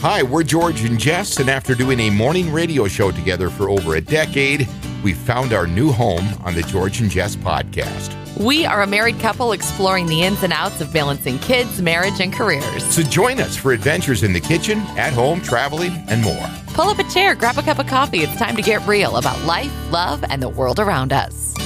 Hi, 0.00 0.22
we're 0.22 0.44
George 0.44 0.84
and 0.84 0.96
Jess, 0.96 1.38
and 1.38 1.50
after 1.50 1.74
doing 1.74 1.98
a 1.98 2.10
morning 2.10 2.52
radio 2.52 2.86
show 2.86 3.10
together 3.10 3.50
for 3.50 3.68
over 3.68 3.96
a 3.96 4.00
decade, 4.00 4.68
we 5.02 5.12
found 5.12 5.52
our 5.52 5.66
new 5.66 5.90
home 5.90 6.24
on 6.44 6.54
the 6.54 6.62
George 6.62 7.00
and 7.00 7.10
Jess 7.10 7.34
podcast. 7.34 8.14
We 8.38 8.64
are 8.64 8.82
a 8.82 8.86
married 8.86 9.18
couple 9.18 9.50
exploring 9.50 10.06
the 10.06 10.22
ins 10.22 10.44
and 10.44 10.52
outs 10.52 10.80
of 10.80 10.92
balancing 10.92 11.40
kids, 11.40 11.82
marriage, 11.82 12.20
and 12.20 12.32
careers. 12.32 12.84
So 12.84 13.02
join 13.02 13.40
us 13.40 13.56
for 13.56 13.72
adventures 13.72 14.22
in 14.22 14.32
the 14.32 14.38
kitchen, 14.38 14.78
at 14.96 15.12
home, 15.12 15.42
traveling, 15.42 15.90
and 16.06 16.22
more. 16.22 16.48
Pull 16.74 16.90
up 16.90 17.00
a 17.00 17.10
chair, 17.10 17.34
grab 17.34 17.58
a 17.58 17.62
cup 17.62 17.80
of 17.80 17.88
coffee. 17.88 18.18
It's 18.18 18.36
time 18.36 18.54
to 18.54 18.62
get 18.62 18.86
real 18.86 19.16
about 19.16 19.44
life, 19.46 19.72
love, 19.90 20.22
and 20.30 20.40
the 20.40 20.48
world 20.48 20.78
around 20.78 21.12
us. 21.12 21.56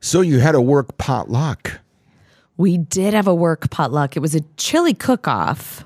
So 0.00 0.20
you 0.20 0.40
had 0.40 0.54
a 0.54 0.60
work 0.60 0.98
potluck. 0.98 1.80
We 2.58 2.76
did 2.76 3.14
have 3.14 3.26
a 3.26 3.34
work 3.34 3.70
potluck. 3.70 4.18
It 4.18 4.20
was 4.20 4.34
a 4.34 4.42
chili 4.58 4.92
cook 4.92 5.26
off 5.26 5.82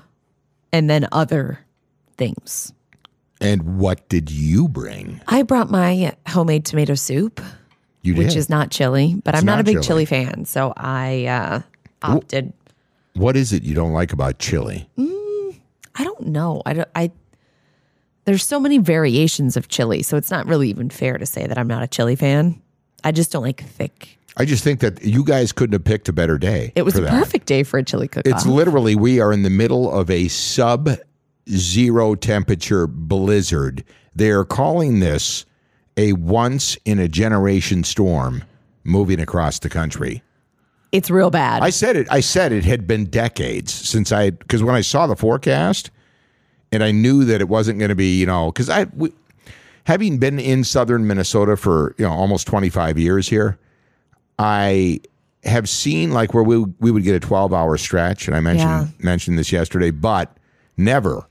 and 0.73 0.89
then 0.89 1.07
other 1.13 1.64
things. 2.17 2.73
And 3.41 3.77
what 3.77 4.07
did 4.09 4.31
you 4.31 4.67
bring? 4.67 5.21
I 5.27 5.43
brought 5.43 5.69
my 5.69 6.15
homemade 6.27 6.65
tomato 6.65 6.95
soup, 6.95 7.41
You 8.01 8.13
did. 8.13 8.25
which 8.25 8.35
is 8.35 8.49
not 8.49 8.71
chili, 8.71 9.15
but 9.23 9.33
It's 9.33 9.41
I'm 9.41 9.45
not, 9.45 9.55
not 9.55 9.61
a 9.61 9.63
big 9.65 9.73
chili. 9.75 9.85
chili 9.85 10.05
fan. 10.05 10.45
So 10.45 10.73
I 10.77 11.25
uh, 11.25 11.61
opted. 12.01 12.53
what 13.13 13.35
is 13.35 13.51
it 13.53 13.63
you 13.63 13.75
don't 13.75 13.91
like 13.93 14.13
about 14.13 14.39
chili? 14.39 14.89
I 14.97 16.03
don't 16.03 16.27
know. 16.27 16.61
I, 16.65 16.73
don't, 16.73 16.89
I 16.95 17.11
there's 18.25 18.43
so 18.43 18.59
many 18.59 18.77
variations 18.79 19.55
of 19.55 19.67
chili, 19.67 20.01
so 20.01 20.17
it's 20.17 20.31
not 20.31 20.45
really 20.47 20.69
even 20.69 20.89
fair 20.89 21.17
to 21.17 21.25
say 21.25 21.45
that 21.45 21.57
I'm 21.57 21.67
not 21.67 21.83
a 21.83 21.87
chili 21.87 22.15
fan. 22.15 22.61
I 23.03 23.11
just 23.11 23.31
don't 23.31 23.43
like 23.43 23.63
thick. 23.63 24.17
I 24.37 24.43
just 24.45 24.63
think 24.63 24.79
that 24.81 25.03
you 25.03 25.23
guys 25.23 25.51
couldn't 25.53 25.73
have 25.73 25.83
picked 25.85 26.09
a 26.09 26.13
better 26.13 26.37
day. 26.37 26.73
It 26.75 26.81
was 26.81 26.97
a 26.97 27.03
perfect 27.03 27.45
day 27.45 27.63
for 27.63 27.77
a 27.77 27.83
chili 27.83 28.07
cook 28.09 28.23
It's 28.25 28.45
literally 28.45 28.95
we 28.95 29.21
are 29.21 29.31
in 29.31 29.43
the 29.43 29.49
middle 29.49 29.89
of 29.89 30.09
a 30.09 30.27
sub 30.27 30.89
zero 31.49 32.15
temperature 32.15 32.87
blizzard. 32.87 33.83
They 34.15 34.31
are 34.31 34.45
calling 34.45 34.99
this 34.99 35.45
a 35.97 36.13
once 36.13 36.77
in 36.85 36.99
a 36.99 37.07
generation 37.07 37.83
storm 37.83 38.43
moving 38.83 39.19
across 39.19 39.59
the 39.59 39.69
country. 39.69 40.21
It's 40.91 41.09
real 41.09 41.29
bad. 41.29 41.61
I 41.63 41.69
said 41.71 41.95
it. 41.97 42.07
I 42.09 42.21
said 42.21 42.51
it 42.51 42.63
had 42.63 42.87
been 42.87 43.05
decades 43.05 43.73
since 43.73 44.11
I 44.11 44.29
because 44.29 44.63
when 44.63 44.75
I 44.75 44.81
saw 44.81 45.07
the 45.07 45.15
forecast, 45.15 45.91
and 46.71 46.83
I 46.83 46.91
knew 46.91 47.25
that 47.25 47.41
it 47.41 47.49
wasn't 47.49 47.79
going 47.79 47.89
to 47.89 47.95
be 47.95 48.17
you 48.17 48.25
know 48.25 48.51
because 48.51 48.69
I 48.69 48.85
we, 48.95 49.11
having 49.85 50.17
been 50.19 50.39
in 50.39 50.63
southern 50.63 51.05
Minnesota 51.05 51.57
for 51.57 51.95
you 51.97 52.05
know 52.05 52.11
almost 52.13 52.47
twenty 52.47 52.69
five 52.69 52.97
years 52.97 53.27
here, 53.27 53.57
I 54.39 55.01
have 55.43 55.67
seen 55.67 56.11
like 56.11 56.33
where 56.33 56.43
we 56.43 56.59
we 56.79 56.91
would 56.91 57.03
get 57.03 57.15
a 57.15 57.19
twelve 57.19 57.53
hour 57.53 57.77
stretch, 57.77 58.27
and 58.27 58.35
I 58.35 58.39
mentioned 58.39 58.69
Yeah. 58.69 58.87
mentioned 58.99 59.37
this 59.37 59.51
yesterday, 59.51 59.91
but 59.91 60.37
never 60.77 61.27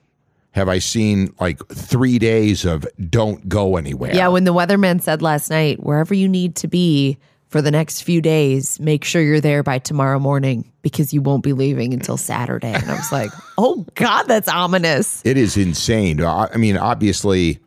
have 0.55 0.69
I 0.69 0.79
seen 0.79 1.35
like 1.41 1.67
three 1.69 2.21
days 2.21 2.65
of 2.65 2.87
don't 3.11 3.49
go 3.49 3.77
anywhere. 3.77 4.15
yeah, 4.15 4.29
when 4.29 4.45
the 4.45 4.55
weatherman 4.55 5.03
said 5.03 5.21
last 5.21 5.51
night, 5.51 5.83
wherever 5.83 6.15
you 6.15 6.29
need 6.29 6.55
to 6.57 6.69
be 6.69 7.19
for 7.49 7.61
the 7.61 7.73
next 7.73 8.03
few 8.03 8.21
days, 8.23 8.79
make 8.79 9.05
sure 9.05 9.21
you're 9.21 9.41
there 9.41 9.65
by 9.65 9.81
tomorrow 9.81 10.21
morning 10.21 10.71
because 10.83 11.13
you 11.13 11.21
won't 11.21 11.43
be 11.43 11.53
leaving 11.53 11.93
until 11.93 12.17
Saturday. 12.17 12.73
And 12.73 12.89
I 12.89 12.95
was 12.95 13.11
like, 13.11 13.33
oh 13.59 13.85
God, 13.97 14.25
that's 14.25 14.47
ominous. 14.47 15.23
It 15.25 15.37
is 15.37 15.57
insane. 15.57 16.23
I 16.23 16.57
mean, 16.57 16.77
obviously, 16.77 17.59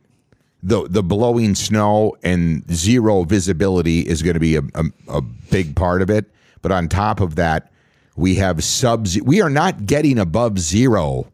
the 0.64 0.88
the 0.88 1.04
blowing 1.04 1.56
snow 1.56 2.16
and 2.24 2.64
zero 2.74 3.24
visibility 3.24 4.00
is 4.00 4.24
going 4.24 4.36
to 4.36 4.40
be 4.40 4.56
a, 4.56 4.62
a, 4.76 4.86
a 5.10 5.22
big 5.22 5.76
part 5.76 6.02
of 6.02 6.10
it. 6.10 6.26
But 6.62 6.72
on 6.72 6.88
top 6.88 7.20
of 7.20 7.36
that, 7.36 7.70
we 8.16 8.36
have 8.36 8.64
sub. 8.64 9.08
We 9.24 9.42
are 9.42 9.50
not 9.50 9.86
getting 9.86 10.18
above 10.18 10.58
zero 10.58 11.28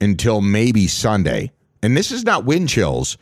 until 0.00 0.40
maybe 0.40 0.86
Sunday, 0.86 1.50
and 1.82 1.96
this 1.96 2.10
is 2.10 2.24
not 2.24 2.44
wind 2.44 2.68
chills. 2.68 3.16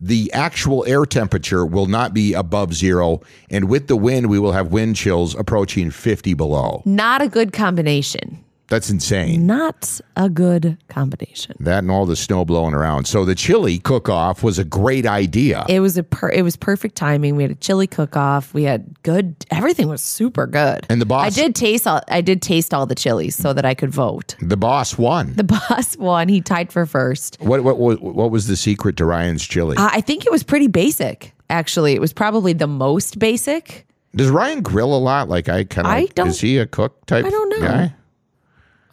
The 0.00 0.32
actual 0.32 0.84
air 0.86 1.04
temperature 1.06 1.64
will 1.64 1.86
not 1.86 2.12
be 2.12 2.34
above 2.34 2.74
zero, 2.74 3.20
and 3.48 3.68
with 3.68 3.86
the 3.86 3.96
wind, 3.96 4.28
we 4.28 4.38
will 4.38 4.52
have 4.52 4.72
wind 4.72 4.96
chills 4.96 5.34
approaching 5.34 5.90
fifty 5.90 6.34
below. 6.34 6.82
Not 6.84 7.22
a 7.22 7.28
good 7.28 7.52
combination. 7.52 8.44
That's 8.68 8.88
insane. 8.88 9.46
Not 9.46 10.00
a 10.16 10.30
good 10.30 10.78
combination. 10.88 11.54
That 11.60 11.80
and 11.80 11.90
all 11.90 12.06
the 12.06 12.16
snow 12.16 12.44
blowing 12.46 12.72
around. 12.72 13.04
So 13.06 13.24
the 13.26 13.34
chili 13.34 13.78
cook 13.78 14.08
off 14.08 14.42
was 14.42 14.58
a 14.58 14.64
great 14.64 15.04
idea. 15.06 15.66
It 15.68 15.80
was 15.80 15.98
a 15.98 16.02
per- 16.02 16.30
it 16.30 16.42
was 16.42 16.56
perfect 16.56 16.94
timing. 16.96 17.36
We 17.36 17.42
had 17.42 17.52
a 17.52 17.56
chili 17.56 17.86
cook 17.86 18.16
off. 18.16 18.54
We 18.54 18.62
had 18.62 19.02
good 19.02 19.36
everything 19.50 19.88
was 19.88 20.00
super 20.00 20.46
good. 20.46 20.86
And 20.88 20.98
the 21.00 21.04
boss- 21.06 21.26
I 21.26 21.30
did 21.30 21.54
taste 21.54 21.86
all 21.86 22.00
I 22.08 22.22
did 22.22 22.40
taste 22.40 22.72
all 22.72 22.86
the 22.86 22.94
chilies 22.94 23.36
so 23.36 23.52
that 23.52 23.66
I 23.66 23.74
could 23.74 23.90
vote. 23.90 24.34
The 24.40 24.56
boss 24.56 24.96
won. 24.96 25.34
The 25.34 25.44
boss 25.68 25.96
won. 25.98 26.28
He 26.28 26.40
tied 26.40 26.72
for 26.72 26.86
first. 26.86 27.36
What 27.40 27.64
what 27.64 27.78
what, 27.78 28.00
what 28.00 28.30
was 28.30 28.46
the 28.46 28.56
secret 28.56 28.96
to 28.96 29.04
Ryan's 29.04 29.44
chili? 29.46 29.76
Uh, 29.76 29.90
I 29.92 30.00
think 30.00 30.24
it 30.24 30.32
was 30.32 30.42
pretty 30.42 30.68
basic. 30.68 31.32
Actually, 31.50 31.92
it 31.92 32.00
was 32.00 32.14
probably 32.14 32.54
the 32.54 32.66
most 32.66 33.18
basic. 33.18 33.86
Does 34.16 34.30
Ryan 34.30 34.62
grill 34.62 34.94
a 34.94 34.98
lot? 34.98 35.28
Like 35.28 35.50
I 35.50 35.64
kind 35.64 35.86
of. 35.86 35.92
I 35.92 36.06
don't- 36.14 36.28
Is 36.28 36.40
he 36.40 36.56
a 36.56 36.66
cook 36.66 37.04
type? 37.04 37.26
I 37.26 37.30
don't 37.30 37.48
know. 37.50 37.60
Guy? 37.60 37.94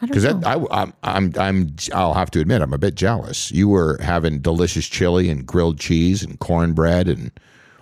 Because. 0.01 0.25
I, 0.25 0.55
I'm, 0.71 0.93
I'm, 1.03 1.33
I'm, 1.37 1.75
I'll 1.93 2.13
have 2.13 2.31
to 2.31 2.39
admit, 2.39 2.61
I'm 2.61 2.73
a 2.73 2.77
bit 2.77 2.95
jealous. 2.95 3.51
You 3.51 3.69
were 3.69 3.97
having 4.01 4.39
delicious 4.39 4.87
chili 4.87 5.29
and 5.29 5.45
grilled 5.45 5.79
cheese 5.79 6.23
and 6.23 6.39
cornbread 6.39 7.07
and 7.07 7.31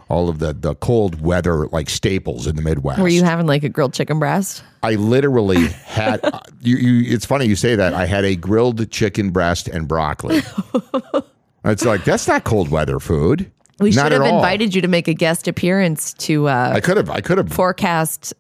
all 0.10 0.28
of 0.28 0.40
the, 0.40 0.54
the 0.54 0.76
cold 0.76 1.22
weather 1.22 1.68
like 1.68 1.90
staples 1.90 2.48
in 2.48 2.56
the 2.56 2.62
Midwest. 2.62 3.00
Were 3.00 3.08
you 3.08 3.24
having 3.24 3.46
like 3.46 3.64
a 3.64 3.70
grilled 3.70 3.94
chicken 3.94 4.18
breast? 4.20 4.64
I 4.84 4.96
literally 4.96 5.68
had. 5.86 6.20
you, 6.62 6.78
you, 6.78 7.14
it's 7.14 7.26
funny 7.26 7.46
you 7.46 7.56
say 7.56 7.76
that. 7.76 7.94
I 7.94 8.06
had 8.06 8.26
a 8.26 8.36
grilled 8.36 8.90
chicken 8.92 9.30
breast 9.30 9.68
and 9.68 9.88
broccoli. 9.88 10.42
it's 11.66 11.86
like 11.86 12.04
that's 12.06 12.28
not 12.28 12.44
cold 12.44 12.70
weather 12.70 13.00
food. 13.00 13.52
We 13.80 13.92
Not 13.92 14.06
should 14.06 14.12
have 14.14 14.22
at 14.24 14.32
all. 14.32 14.38
invited 14.40 14.76
you 14.76 14.82
to 14.82 14.90
make 14.90 15.08
a 15.08 15.14
guest 15.14 15.48
appearance 15.48 16.14
to 16.16 16.50
uh, 16.50 16.72
I 16.76 16.82
could 16.82 16.98
have. 16.98 17.10
I 17.10 17.22
could 17.22 17.38
have. 17.38 17.50
forecast 17.54 18.34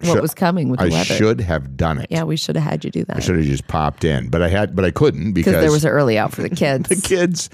what 0.00 0.12
Should- 0.14 0.22
was 0.22 0.34
coming 0.34 0.68
with 0.68 0.80
the 0.80 0.86
I 0.86 0.88
weather. 0.90 1.04
should 1.14 1.40
have 1.40 1.76
done 1.76 1.98
it. 1.98 2.08
Yeah, 2.10 2.24
we 2.24 2.36
should 2.36 2.56
have 2.56 2.64
had 2.64 2.84
you 2.84 2.90
do 2.90 3.04
that 3.04 3.16
I 3.16 3.20
should 3.20 3.36
have 3.36 3.44
just 3.44 3.66
popped 3.68 4.04
in, 4.04 4.28
but 4.28 4.42
I 4.42 4.48
had, 4.48 4.74
but 4.76 4.84
I 4.84 4.90
couldn't 4.90 5.32
because 5.32 5.52
because 5.52 5.62
there 5.62 5.72
was 5.72 5.84
an 5.84 5.90
early 5.92 6.18
out 6.18 6.32
for 6.32 6.42
the 6.42 6.50
kids. 6.54 6.88
the 6.88 6.96
kids, 6.96 7.48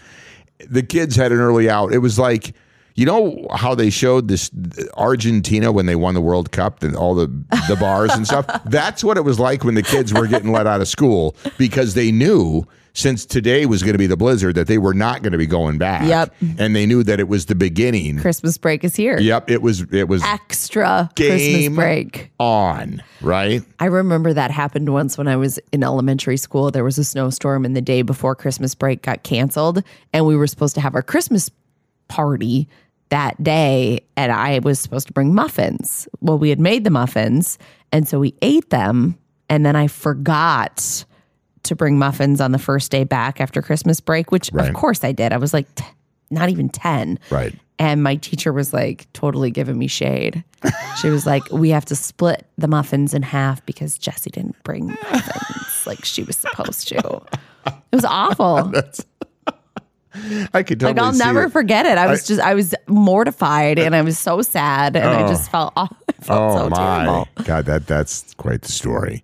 the 0.69 0.83
kids 0.83 1.17
had 1.17 1.33
an 1.33 1.39
early 1.39 1.69
out. 1.71 1.93
It 1.93 1.99
was 1.99 2.19
like, 2.19 2.55
you 2.95 3.07
know 3.07 3.47
how 3.55 3.75
they 3.75 3.91
showed 3.91 4.29
this 4.29 4.51
Argentina 4.95 5.73
when 5.73 5.87
they 5.87 5.97
won 5.97 6.15
the 6.15 6.21
World 6.21 6.53
Cup 6.53 6.83
and 6.83 6.97
all 6.97 7.15
the 7.15 7.27
the 7.69 7.77
bars 7.79 8.11
and 8.13 8.27
stuff. 8.27 8.47
That's 8.65 9.03
what 9.05 9.17
it 9.17 9.23
was 9.23 9.39
like 9.39 9.65
when 9.65 9.75
the 9.75 9.83
kids 9.83 10.13
were 10.13 10.27
getting 10.27 10.53
let 10.53 10.67
out 10.67 10.81
of 10.81 10.89
school 10.89 11.35
because 11.59 11.95
they 11.95 12.11
knew 12.11 12.67
since 12.93 13.25
today 13.25 13.67
was 13.67 13.83
going 13.83 13.93
to 13.93 13.99
be 13.99 14.07
the 14.07 14.17
blizzard 14.17 14.55
that 14.57 14.67
they 14.67 14.79
were 14.79 14.95
not 14.95 15.23
going 15.23 15.33
to 15.33 15.39
be 15.39 15.47
going 15.47 15.79
back. 15.79 16.07
Yep. 16.07 16.35
and 16.59 16.75
they 16.75 16.87
knew 16.87 17.03
that 17.05 17.21
it 17.21 17.29
was 17.29 17.47
the 17.47 17.55
beginning. 17.55 18.19
Christmas 18.19 18.59
break 18.59 18.85
is 18.85 18.97
here. 18.97 19.19
Yep, 19.19 19.51
it 19.51 19.63
was. 19.63 19.83
It 19.93 20.09
was 20.09 20.23
Extra 20.25 21.11
Christmas 21.17 21.69
break. 21.75 22.31
on 22.39 23.03
right. 23.21 23.63
I 23.79 23.87
remember 23.87 24.33
that 24.33 24.51
happened 24.51 24.93
once 24.93 25.17
when 25.17 25.29
I 25.29 25.37
was 25.37 25.59
in 25.73 25.83
elementary 25.85 26.37
school. 26.37 26.71
There 26.71 26.85
was 26.85 26.99
a 26.99 27.05
snowstorm, 27.05 27.65
and 27.65 27.77
the 27.77 27.83
day 27.83 28.03
before 28.03 28.35
Christmas 28.35 28.75
break 28.75 29.03
got 29.03 29.23
canceled, 29.23 29.83
and 30.13 30.27
we 30.27 30.37
were 30.37 30.47
supposed 30.47 30.75
to 30.75 30.81
have 30.81 30.95
our 30.95 31.03
Christmas 31.03 31.51
party 32.11 32.69
that 33.09 33.43
day, 33.43 34.01
and 34.17 34.31
I 34.31 34.59
was 34.61 34.79
supposed 34.79 35.07
to 35.07 35.13
bring 35.13 35.35
muffins. 35.35 36.07
Well, 36.21 36.39
we 36.39 36.51
had 36.51 36.61
made 36.61 36.85
the 36.85 36.91
muffins, 36.91 37.59
and 37.93 38.07
so 38.07 38.21
we 38.21 38.35
ate 38.43 38.69
them, 38.71 39.17
and 39.49 39.65
then 39.65 39.75
I 39.77 39.87
forgot 39.87 41.05
to 41.65 41.75
bring 41.77 41.99
muffins 41.99 42.41
on 42.41 42.53
the 42.53 42.59
first 42.59 42.91
day 42.91 43.05
back 43.05 43.41
after 43.41 43.63
Christmas 43.63 44.01
break, 44.01 44.31
which 44.31 44.51
Right. 44.53 44.69
of 44.69 44.75
course 44.75 45.03
I 45.05 45.13
did. 45.13 45.33
I 45.33 45.37
was 45.39 45.53
like, 45.53 45.73
t- 45.75 45.85
not 46.31 46.49
even 46.51 46.69
10. 46.69 47.19
Right. 47.31 47.55
And 47.79 48.03
my 48.03 48.17
teacher 48.17 48.53
was 48.53 48.73
like 48.73 49.11
totally 49.15 49.51
giving 49.51 49.79
me 49.79 49.87
shade. 49.87 50.45
She 51.01 51.09
was 51.09 51.25
like, 51.27 51.43
We 51.51 51.71
have 51.71 51.87
to 51.87 51.97
split 51.97 52.47
the 52.59 52.69
muffins 52.69 53.15
in 53.15 53.23
half 53.23 53.65
because 53.67 53.97
Jesse 53.99 54.29
didn't 54.31 54.63
bring 54.65 54.87
muffins 54.89 55.87
like 55.87 56.05
she 56.05 56.23
was 56.23 56.37
supposed 56.37 56.89
to. 56.89 57.23
It 57.67 57.73
was 57.93 58.05
awful. 58.05 58.71
I 60.55 60.63
could 60.63 60.81
totally 60.81 60.95
Like 60.95 61.03
I'll 61.03 61.13
never 61.19 61.45
it. 61.45 61.51
forget 61.53 61.87
it. 61.87 61.97
I 61.99 62.07
was 62.07 62.27
just 62.27 62.41
I 62.41 62.55
was 62.55 62.75
mortified 62.89 63.79
and 63.79 63.95
I 63.95 64.03
was 64.03 64.19
so 64.19 64.43
sad 64.43 64.97
and 64.97 65.09
I 65.09 65.29
just 65.29 65.51
felt 65.51 65.73
I 65.77 65.87
felt 66.21 66.53
Oh 66.53 66.59
so 66.65 66.69
my 66.71 66.77
terrible. 67.05 67.29
God, 67.45 67.67
that 67.67 67.87
that's 67.87 68.35
quite 68.35 68.63
the 68.63 68.73
story. 68.73 69.23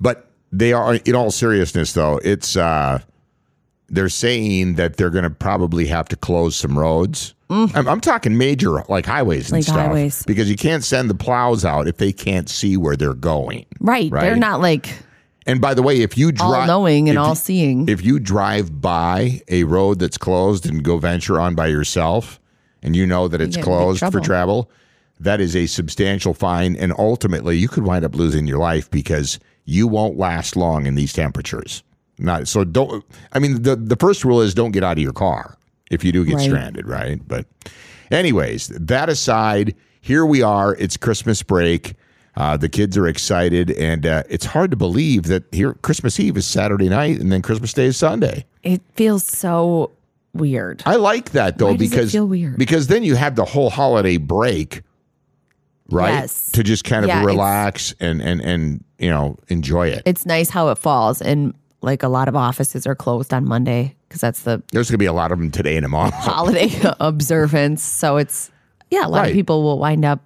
But 0.00 0.26
they 0.52 0.72
are 0.72 0.94
in 0.94 1.14
all 1.14 1.30
seriousness 1.30 1.92
though, 1.92 2.20
it's 2.22 2.56
uh 2.56 3.00
they're 3.90 4.10
saying 4.10 4.74
that 4.74 4.96
they're 4.98 5.08
gonna 5.10 5.30
probably 5.30 5.86
have 5.86 6.08
to 6.08 6.16
close 6.16 6.56
some 6.56 6.78
roads. 6.78 7.34
I'm, 7.50 7.88
I'm 7.88 8.00
talking 8.02 8.36
major 8.36 8.82
like 8.90 9.06
highways 9.06 9.50
and 9.50 9.52
Mm. 9.52 9.52
Like 9.60 9.64
stuff. 9.64 9.76
highways. 9.76 10.22
Because 10.24 10.50
you 10.50 10.56
can't 10.56 10.84
send 10.84 11.08
the 11.08 11.14
plows 11.14 11.64
out 11.64 11.88
if 11.88 11.96
they 11.96 12.12
can't 12.12 12.46
see 12.50 12.76
where 12.76 12.94
they're 12.96 13.14
going. 13.14 13.64
Right. 13.80 14.10
They're 14.12 14.36
not 14.36 14.60
like 14.60 14.90
And 15.48 15.60
by 15.60 15.74
the 15.74 15.82
way, 15.82 16.00
if 16.02 16.16
you 16.16 16.26
all 16.40 16.50
drive 16.52 16.66
knowing 16.68 17.08
and 17.08 17.18
all 17.18 17.30
you- 17.30 17.34
seeing. 17.34 17.88
if 17.88 18.04
you 18.04 18.20
drive 18.20 18.80
by 18.80 19.40
a 19.48 19.64
road 19.64 19.98
that's 19.98 20.18
closed 20.18 20.66
and 20.66 20.84
go 20.84 20.98
venture 20.98 21.40
on 21.40 21.54
by 21.56 21.66
yourself 21.68 22.38
and 22.82 22.94
you 22.94 23.06
know 23.06 23.26
that 23.28 23.40
it's 23.40 23.56
get 23.56 23.64
in 23.64 23.72
big 23.72 23.78
closed 23.80 24.12
for 24.12 24.20
travel, 24.20 24.70
that 25.18 25.40
is 25.40 25.56
a 25.56 25.66
substantial 25.66 26.34
fine. 26.34 26.76
And 26.76 26.92
ultimately, 26.98 27.56
you 27.56 27.66
could 27.66 27.82
wind 27.82 28.04
up 28.04 28.14
losing 28.14 28.46
your 28.46 28.58
life 28.58 28.90
because 28.90 29.40
you 29.64 29.88
won't 29.88 30.16
last 30.18 30.54
long 30.54 30.86
in 30.86 30.94
these 30.94 31.12
temperatures. 31.12 31.82
not 32.20 32.46
so 32.48 32.64
don't. 32.64 33.04
I 33.32 33.38
mean, 33.38 33.62
the 33.62 33.74
the 33.76 33.96
first 33.96 34.24
rule 34.24 34.40
is 34.40 34.52
don't 34.52 34.72
get 34.72 34.82
out 34.84 34.96
of 34.98 35.02
your 35.02 35.12
car 35.12 35.56
if 35.90 36.04
you 36.04 36.10
do 36.12 36.24
get 36.24 36.34
Right. 36.34 36.44
stranded, 36.44 36.86
right? 36.88 37.20
But, 37.26 37.46
anyways, 38.10 38.68
that 38.74 39.08
aside, 39.08 39.74
here 40.00 40.26
we 40.26 40.42
are. 40.42 40.74
It's 40.74 40.96
Christmas 40.96 41.42
break. 41.42 41.94
Uh, 42.38 42.56
the 42.56 42.68
kids 42.68 42.96
are 42.96 43.08
excited, 43.08 43.72
and 43.72 44.06
uh, 44.06 44.22
it's 44.30 44.44
hard 44.46 44.70
to 44.70 44.76
believe 44.76 45.24
that 45.24 45.42
here 45.50 45.72
Christmas 45.82 46.20
Eve 46.20 46.36
is 46.36 46.46
Saturday 46.46 46.88
night, 46.88 47.18
and 47.18 47.32
then 47.32 47.42
Christmas 47.42 47.72
Day 47.72 47.86
is 47.86 47.96
Sunday. 47.96 48.46
It 48.62 48.80
feels 48.94 49.24
so 49.24 49.90
weird. 50.34 50.84
I 50.86 50.94
like 50.96 51.30
that 51.32 51.58
though 51.58 51.72
Why 51.72 51.76
because 51.76 52.12
feel 52.12 52.28
weird? 52.28 52.56
because 52.56 52.86
then 52.86 53.02
you 53.02 53.16
have 53.16 53.34
the 53.34 53.44
whole 53.44 53.70
holiday 53.70 54.18
break, 54.18 54.82
right? 55.90 56.12
Yes. 56.12 56.52
To 56.52 56.62
just 56.62 56.84
kind 56.84 57.04
of 57.04 57.08
Yeah, 57.08 57.24
relax 57.24 57.92
and 57.98 58.22
and 58.22 58.40
and 58.40 58.84
you 59.00 59.10
know 59.10 59.36
enjoy 59.48 59.88
it. 59.88 60.02
It's 60.06 60.24
nice 60.24 60.48
how 60.48 60.68
it 60.68 60.78
falls, 60.78 61.20
and 61.20 61.54
like 61.82 62.04
a 62.04 62.08
lot 62.08 62.28
of 62.28 62.36
offices 62.36 62.86
are 62.86 62.94
closed 62.94 63.34
on 63.34 63.46
Monday 63.46 63.96
because 64.08 64.20
that's 64.20 64.42
the 64.42 64.62
There's 64.72 64.88
gonna 64.90 64.98
be 64.98 65.06
a 65.06 65.12
lot 65.12 65.32
of 65.32 65.38
them 65.40 65.50
today 65.50 65.76
and 65.76 65.82
tomorrow. 65.82 66.10
holiday 66.14 66.70
observance. 67.00 67.82
So 67.82 68.16
it's 68.16 68.52
yeah, 68.92 69.06
a 69.06 69.08
lot 69.08 69.22
Right. 69.22 69.30
of 69.30 69.34
people 69.34 69.64
will 69.64 69.78
wind 69.80 70.04
up 70.04 70.20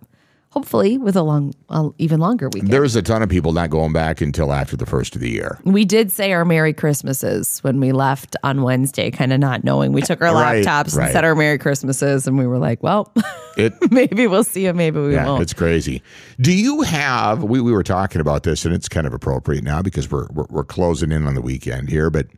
hopefully 0.53 0.99
with 0.99 1.17
a 1.17 1.23
long, 1.23 1.53
a 1.71 1.89
even 1.99 2.21
longer 2.21 2.49
weekend. 2.53 2.71
There's 2.71 2.95
a 2.95 3.01
ton 3.03 3.23
of 3.23 3.29
people 3.31 3.53
not 3.53 3.71
going 3.71 3.93
back 3.93 4.21
until 4.21 4.53
after 4.53 4.77
the 4.77 4.85
first 4.87 5.15
of 5.15 5.21
the 5.23 5.31
year. 5.31 5.59
we 5.65 5.85
did 5.85 6.13
say 6.13 6.33
our 6.33 6.45
Merry 6.45 6.73
Christmases 6.75 7.59
when 7.61 7.81
we 7.81 7.91
left 7.93 8.37
on 8.45 8.63
Wednesday, 8.63 9.11
kind 9.11 9.33
of 9.33 9.41
not 9.41 9.65
knowing. 9.65 9.93
We 9.93 10.03
took 10.03 10.21
our 10.21 10.33
Right, 10.35 10.65
laptops 10.65 10.95
right. 10.97 11.05
and 11.07 11.13
said 11.13 11.25
our 11.25 11.35
Merry 11.35 11.57
Christmases, 11.59 12.27
and 12.29 12.39
we 12.39 12.47
were 12.47 12.59
like, 12.59 12.83
well, 12.83 13.13
It 13.57 13.73
maybe 13.91 14.27
we'll 14.27 14.45
see 14.45 14.65
you, 14.65 14.73
maybe 14.73 14.99
we 15.01 15.13
yeah, 15.15 15.27
won't. 15.27 15.43
it's 15.43 15.53
crazy. 15.55 16.03
Do 16.41 16.53
you 16.57 16.83
have? 16.83 17.43
We 17.43 17.61
we 17.61 17.73
were 17.73 17.83
talking 17.83 18.21
about 18.21 18.45
this, 18.45 18.65
and 18.65 18.75
it's 18.75 18.89
kind 18.89 19.07
of 19.07 19.13
appropriate 19.13 19.63
now 19.65 19.83
because 19.83 20.11
we're 20.11 20.27
we're, 20.33 20.47
we're 20.49 20.65
closing 20.65 21.13
in 21.13 21.27
on 21.27 21.35
the 21.35 21.43
weekend 21.43 21.91
here. 21.91 22.09
But 22.09 22.29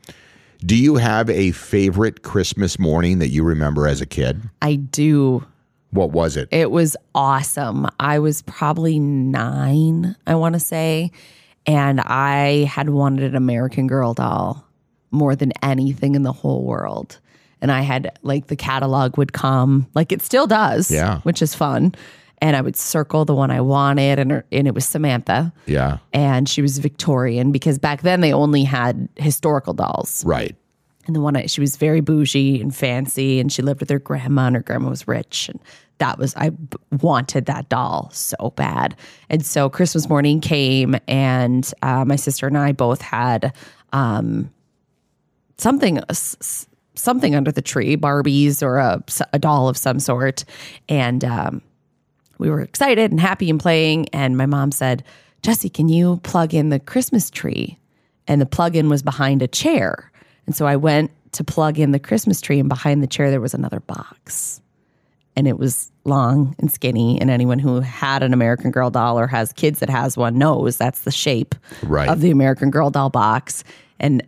do 0.66 0.76
you 0.76 0.96
have 0.96 1.28
a 1.30 1.52
favorite 1.52 2.22
Christmas 2.22 2.78
morning 2.80 3.18
that 3.20 3.28
you 3.28 3.44
remember 3.44 3.86
as 3.86 4.00
a 4.00 4.06
kid? 4.06 4.40
I 4.62 4.74
do. 4.76 5.44
What 5.94 6.10
was 6.10 6.36
it? 6.36 6.48
It 6.50 6.70
was 6.70 6.96
awesome. 7.14 7.86
I 8.00 8.18
was 8.18 8.42
probably 8.42 8.98
nine, 8.98 10.16
I 10.26 10.34
want 10.34 10.54
to 10.54 10.60
say. 10.60 11.10
And 11.66 12.00
I 12.00 12.64
had 12.64 12.90
wanted 12.90 13.24
an 13.24 13.36
American 13.36 13.86
Girl 13.86 14.12
doll 14.14 14.66
more 15.10 15.34
than 15.36 15.52
anything 15.62 16.14
in 16.14 16.22
the 16.22 16.32
whole 16.32 16.64
world. 16.64 17.18
And 17.62 17.70
I 17.72 17.80
had 17.82 18.18
like 18.22 18.48
the 18.48 18.56
catalog 18.56 19.16
would 19.16 19.32
come, 19.32 19.86
like 19.94 20.12
it 20.12 20.20
still 20.20 20.46
does, 20.46 20.90
Yeah. 20.90 21.20
which 21.20 21.40
is 21.40 21.54
fun. 21.54 21.94
And 22.42 22.56
I 22.56 22.60
would 22.60 22.76
circle 22.76 23.24
the 23.24 23.34
one 23.34 23.50
I 23.50 23.60
wanted, 23.62 24.18
and, 24.18 24.30
her, 24.32 24.44
and 24.52 24.66
it 24.66 24.74
was 24.74 24.84
Samantha. 24.84 25.52
Yeah, 25.66 25.98
And 26.12 26.46
she 26.48 26.60
was 26.60 26.76
Victorian 26.78 27.52
because 27.52 27.78
back 27.78 28.02
then 28.02 28.20
they 28.20 28.34
only 28.34 28.64
had 28.64 29.08
historical 29.16 29.72
dolls. 29.72 30.22
right. 30.26 30.54
And 31.06 31.14
the 31.14 31.20
one 31.20 31.36
I, 31.36 31.44
she 31.46 31.60
was 31.60 31.76
very 31.76 32.00
bougie 32.00 32.60
and 32.62 32.74
fancy, 32.74 33.38
and 33.38 33.52
she 33.52 33.60
lived 33.60 33.80
with 33.80 33.90
her 33.90 33.98
grandma, 33.98 34.46
and 34.46 34.56
her 34.56 34.62
grandma 34.62 34.88
was 34.88 35.06
rich, 35.06 35.50
and 35.50 35.60
that 35.98 36.18
was 36.18 36.34
I 36.36 36.50
wanted 37.00 37.46
that 37.46 37.68
doll 37.68 38.10
so 38.12 38.52
bad. 38.56 38.96
And 39.30 39.44
so 39.44 39.68
Christmas 39.68 40.08
morning 40.08 40.40
came, 40.40 40.96
and 41.06 41.70
uh, 41.82 42.04
my 42.04 42.16
sister 42.16 42.46
and 42.46 42.58
I 42.58 42.72
both 42.72 43.00
had 43.00 43.54
um, 43.92 44.50
something 45.56 46.00
something 46.94 47.34
under 47.34 47.52
the 47.52 47.62
tree, 47.62 47.96
Barbies 47.96 48.62
or 48.62 48.78
a, 48.78 49.02
a 49.32 49.38
doll 49.38 49.68
of 49.68 49.76
some 49.76 50.00
sort, 50.00 50.44
and 50.88 51.24
um, 51.24 51.62
we 52.38 52.50
were 52.50 52.60
excited 52.60 53.10
and 53.10 53.20
happy 53.20 53.50
and 53.50 53.60
playing. 53.60 54.08
And 54.10 54.36
my 54.36 54.46
mom 54.46 54.72
said, 54.72 55.04
Jesse, 55.42 55.68
can 55.68 55.88
you 55.88 56.20
plug 56.22 56.54
in 56.54 56.70
the 56.70 56.80
Christmas 56.80 57.30
tree? 57.30 57.78
And 58.26 58.40
the 58.40 58.46
plug 58.46 58.76
in 58.76 58.88
was 58.88 59.02
behind 59.02 59.42
a 59.42 59.48
chair. 59.48 60.10
And 60.46 60.56
so 60.56 60.66
I 60.66 60.76
went 60.76 61.10
to 61.32 61.44
plug 61.44 61.78
in 61.78 61.90
the 61.90 61.98
Christmas 61.98 62.40
tree, 62.40 62.60
and 62.60 62.68
behind 62.68 63.02
the 63.02 63.06
chair, 63.06 63.30
there 63.30 63.40
was 63.40 63.54
another 63.54 63.80
box. 63.80 64.60
And 65.36 65.48
it 65.48 65.58
was 65.58 65.90
long 66.04 66.54
and 66.58 66.70
skinny. 66.70 67.20
And 67.20 67.28
anyone 67.30 67.58
who 67.58 67.80
had 67.80 68.22
an 68.22 68.32
American 68.32 68.70
Girl 68.70 68.90
doll 68.90 69.18
or 69.18 69.26
has 69.26 69.52
kids 69.52 69.80
that 69.80 69.90
has 69.90 70.16
one 70.16 70.38
knows 70.38 70.76
that's 70.76 71.00
the 71.00 71.10
shape 71.10 71.54
Right. 71.82 72.08
of 72.08 72.20
the 72.20 72.30
American 72.30 72.70
Girl 72.70 72.90
doll 72.90 73.10
box. 73.10 73.64
And 73.98 74.22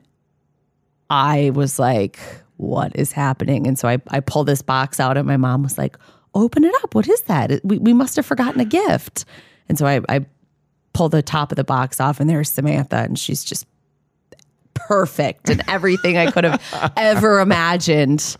I 1.08 1.50
was 1.54 1.78
like, 1.78 2.18
what 2.56 2.90
is 2.96 3.12
happening? 3.12 3.66
And 3.66 3.78
so 3.78 3.86
I, 3.86 3.98
I 4.08 4.20
pulled 4.20 4.48
this 4.48 4.62
box 4.62 4.98
out, 4.98 5.16
and 5.16 5.26
my 5.26 5.36
mom 5.36 5.62
was 5.62 5.78
like, 5.78 5.96
open 6.34 6.64
it 6.64 6.74
up. 6.82 6.94
What 6.94 7.08
is 7.08 7.20
that? 7.22 7.60
We, 7.64 7.78
we 7.78 7.92
must 7.92 8.16
have 8.16 8.26
forgotten 8.26 8.60
a 8.60 8.64
gift. 8.64 9.24
And 9.68 9.78
so 9.78 9.86
I, 9.86 10.00
I 10.08 10.26
pull 10.92 11.08
the 11.08 11.22
top 11.22 11.52
of 11.52 11.56
the 11.56 11.64
box 11.64 12.00
off, 12.00 12.18
and 12.18 12.28
there's 12.28 12.48
Samantha, 12.50 12.96
and 12.96 13.16
she's 13.18 13.44
just 13.44 13.66
perfect 14.74 15.48
and 15.48 15.62
everything 15.68 16.16
I 16.16 16.30
could 16.30 16.44
have 16.44 16.92
ever 16.96 17.40
imagined. 17.40 18.36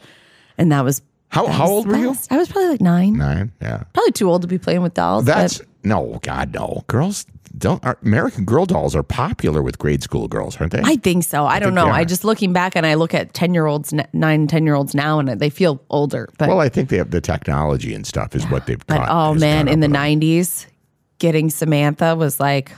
And 0.58 0.72
that 0.72 0.84
was 0.84 1.02
How 1.28 1.46
how 1.46 1.66
old 1.66 1.86
were 1.86 1.96
you? 1.96 2.16
I 2.30 2.36
was 2.36 2.48
probably 2.48 2.70
like 2.70 2.80
nine. 2.80 3.16
Nine. 3.16 3.52
Yeah. 3.60 3.84
Probably 3.92 4.12
too 4.12 4.30
old 4.30 4.42
to 4.42 4.48
be 4.48 4.58
playing 4.58 4.82
with 4.82 4.94
dolls. 4.94 5.24
That's 5.24 5.58
but 5.58 5.66
no, 5.84 6.18
God, 6.22 6.54
no. 6.54 6.84
Girls 6.86 7.26
don't. 7.56 7.84
Are, 7.84 7.98
American 8.02 8.44
Girl 8.44 8.66
dolls 8.66 8.94
are 8.94 9.02
popular 9.02 9.62
with 9.62 9.78
grade 9.78 10.02
school 10.02 10.28
girls, 10.28 10.56
aren't 10.58 10.72
they? 10.72 10.82
I 10.84 10.96
think 10.96 11.24
so. 11.24 11.46
I, 11.46 11.58
don't 11.58 11.74
know. 11.74 11.86
they 11.86 11.90
I 11.92 12.04
just 12.04 12.24
looking 12.24 12.52
back 12.52 12.76
and 12.76 12.84
I 12.86 12.94
look 12.94 13.14
at 13.14 13.34
10 13.34 13.54
year 13.54 13.66
olds, 13.66 13.94
nine, 14.12 14.46
10 14.46 14.66
year 14.66 14.74
olds 14.74 14.94
now, 14.94 15.18
and 15.18 15.28
they 15.28 15.50
feel 15.50 15.80
older. 15.90 16.28
But, 16.38 16.48
well, 16.48 16.60
I 16.60 16.68
think 16.68 16.88
they 16.88 16.96
have 16.96 17.10
the 17.10 17.20
technology 17.20 17.94
and 17.94 18.06
stuff 18.06 18.34
is 18.34 18.44
what 18.50 18.66
they've 18.66 18.84
but 18.86 18.98
caught. 18.98 19.08
oh 19.08 19.32
has 19.32 19.40
man, 19.40 19.66
caught 19.66 19.72
in 19.72 19.80
the 19.80 19.88
with 19.88 19.94
them. 19.94 20.20
90s, 20.20 20.66
getting 21.18 21.50
Samantha 21.50 22.14
was 22.16 22.40
like, 22.40 22.72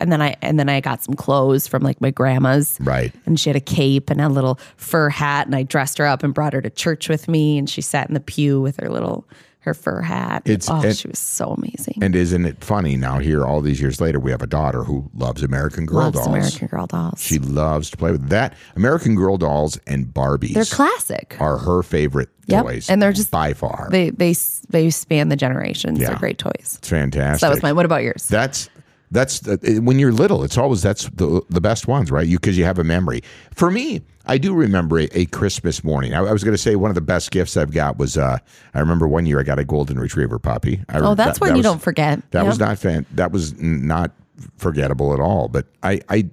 and 0.00 0.10
then 0.12 0.20
I, 0.22 0.36
and 0.42 0.58
then 0.58 0.68
I 0.68 0.80
got 0.80 1.02
some 1.02 1.14
clothes 1.14 1.66
from 1.66 1.82
like 1.82 2.00
my 2.00 2.10
grandma's. 2.10 2.78
Right. 2.80 3.12
And 3.26 3.38
she 3.38 3.48
had 3.48 3.56
a 3.56 3.60
cape 3.60 4.10
and 4.10 4.20
a 4.20 4.28
little 4.28 4.58
fur 4.76 5.08
hat, 5.08 5.46
and 5.46 5.54
I 5.54 5.62
dressed 5.62 5.98
her 5.98 6.06
up 6.06 6.22
and 6.22 6.32
brought 6.34 6.52
her 6.52 6.60
to 6.62 6.70
church 6.70 7.08
with 7.08 7.28
me. 7.28 7.58
And 7.58 7.68
she 7.68 7.80
sat 7.80 8.08
in 8.08 8.14
the 8.14 8.20
pew 8.20 8.60
with 8.60 8.78
her 8.80 8.88
little, 8.88 9.26
her 9.60 9.74
fur 9.74 10.00
hat. 10.00 10.42
It's- 10.44 10.68
oh, 10.68 10.80
and- 10.80 10.96
she 10.96 11.06
was 11.08 11.18
so 11.20 11.50
amazing. 11.52 11.98
And 12.02 12.16
isn't 12.16 12.44
it 12.46 12.64
funny 12.64 12.96
now? 12.96 13.18
Here, 13.20 13.44
all 13.44 13.60
these 13.60 13.80
years 13.80 14.00
later, 14.00 14.18
we 14.18 14.30
have 14.32 14.42
a 14.42 14.46
daughter 14.46 14.82
who 14.84 15.08
loves 15.14 15.42
American 15.42 15.86
Girl 15.86 15.98
Loves 15.98 16.16
dolls. 16.16 16.26
American 16.26 16.66
Girl 16.66 16.86
dolls. 16.86 17.20
She 17.22 17.38
loves 17.38 17.88
to 17.90 17.96
play 17.96 18.10
with 18.10 18.28
that. 18.30 18.54
American 18.74 19.14
Girl 19.14 19.36
dolls 19.36 19.78
and 19.86 20.06
Barbies 20.06 20.54
They're 20.54 20.64
classic. 20.64 21.36
are 21.38 21.58
her 21.58 21.82
favorite 21.84 22.28
Yep. 22.46 22.64
toys, 22.64 22.90
And 22.90 23.00
they're 23.00 23.12
just- 23.12 23.30
by 23.30 23.52
far. 23.54 23.86
They, 23.92 24.10
they, 24.10 24.34
they 24.70 24.90
span 24.90 25.28
the 25.28 25.36
generations. 25.36 26.00
Yeah. 26.00 26.08
They're 26.08 26.18
great 26.18 26.38
toys. 26.38 26.74
it's 26.78 26.88
fantastic. 26.88 27.38
So 27.40 27.46
that 27.46 27.50
was 27.54 27.62
mine. 27.62 27.76
What 27.76 27.84
about 27.86 28.02
yours? 28.02 28.26
That's 28.26 28.68
that's 29.12 29.40
the, 29.40 29.78
when 29.84 29.98
you're 30.00 30.10
little. 30.12 30.42
It's 30.42 30.58
always 30.58 30.82
that's 30.82 31.04
the 31.10 31.42
the 31.50 31.60
best 31.60 31.86
ones, 31.86 32.10
right? 32.10 32.26
You 32.26 32.38
because 32.38 32.58
you 32.58 32.64
have 32.64 32.78
a 32.78 32.84
memory. 32.84 33.22
For 33.54 33.70
me, 33.70 34.00
I 34.26 34.38
do 34.38 34.52
remember 34.54 34.98
a, 35.00 35.08
a 35.12 35.26
Christmas 35.26 35.84
morning. 35.84 36.14
I, 36.14 36.18
I 36.20 36.32
was 36.32 36.42
going 36.42 36.54
to 36.54 36.58
say 36.62 36.74
one 36.76 36.90
of 36.90 36.94
the 36.96 37.00
best 37.00 37.30
gifts 37.30 37.56
I've 37.56 37.72
got 37.72 37.98
was 37.98 38.16
uh, 38.18 38.38
I 38.74 38.80
remember 38.80 39.06
one 39.06 39.26
year 39.26 39.38
I 39.38 39.42
got 39.44 39.58
a 39.58 39.64
golden 39.64 39.98
retriever 39.98 40.38
puppy. 40.38 40.82
I, 40.88 40.98
Oh, 40.98 41.14
that's 41.14 41.38
that- 41.38 41.40
one 41.40 41.48
that 41.50 41.54
you 41.54 41.58
was- 41.58 41.64
don't 41.66 41.82
forget. 41.82 42.20
That 42.32 42.40
Yep. 42.40 42.46
was 42.48 42.58
not 42.58 42.78
fan. 42.78 43.06
That 43.12 43.30
was 43.32 43.54
not 43.60 44.10
forgettable 44.56 45.12
at 45.14 45.20
all. 45.20 45.48
But 45.48 45.66
I, 45.82 46.00
I, 46.08 46.28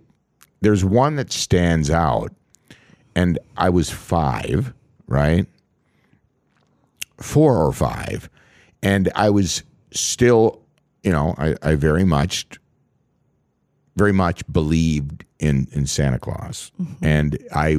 there's 0.62 0.84
one 0.86 1.16
that 1.18 1.32
stands 1.32 1.90
out, 1.92 2.34
and 3.16 3.38
I 3.58 3.70
was 3.70 3.90
five, 3.90 4.74
right? 5.08 5.46
Four 7.18 7.58
or 7.66 7.74
five, 7.74 8.30
and 8.82 9.12
I 9.14 9.30
was 9.30 9.64
still, 9.92 10.62
you 11.04 11.12
know, 11.12 11.36
I, 11.38 11.56
I 11.62 11.76
very 11.76 12.06
much, 12.06 12.48
very 13.96 14.14
much 14.14 14.44
believed 14.52 15.26
in 15.40 15.68
in 15.72 15.88
Santa 15.88 16.20
Claus, 16.20 16.72
mm-hmm. 16.80 17.06
and 17.06 17.38
I 17.54 17.78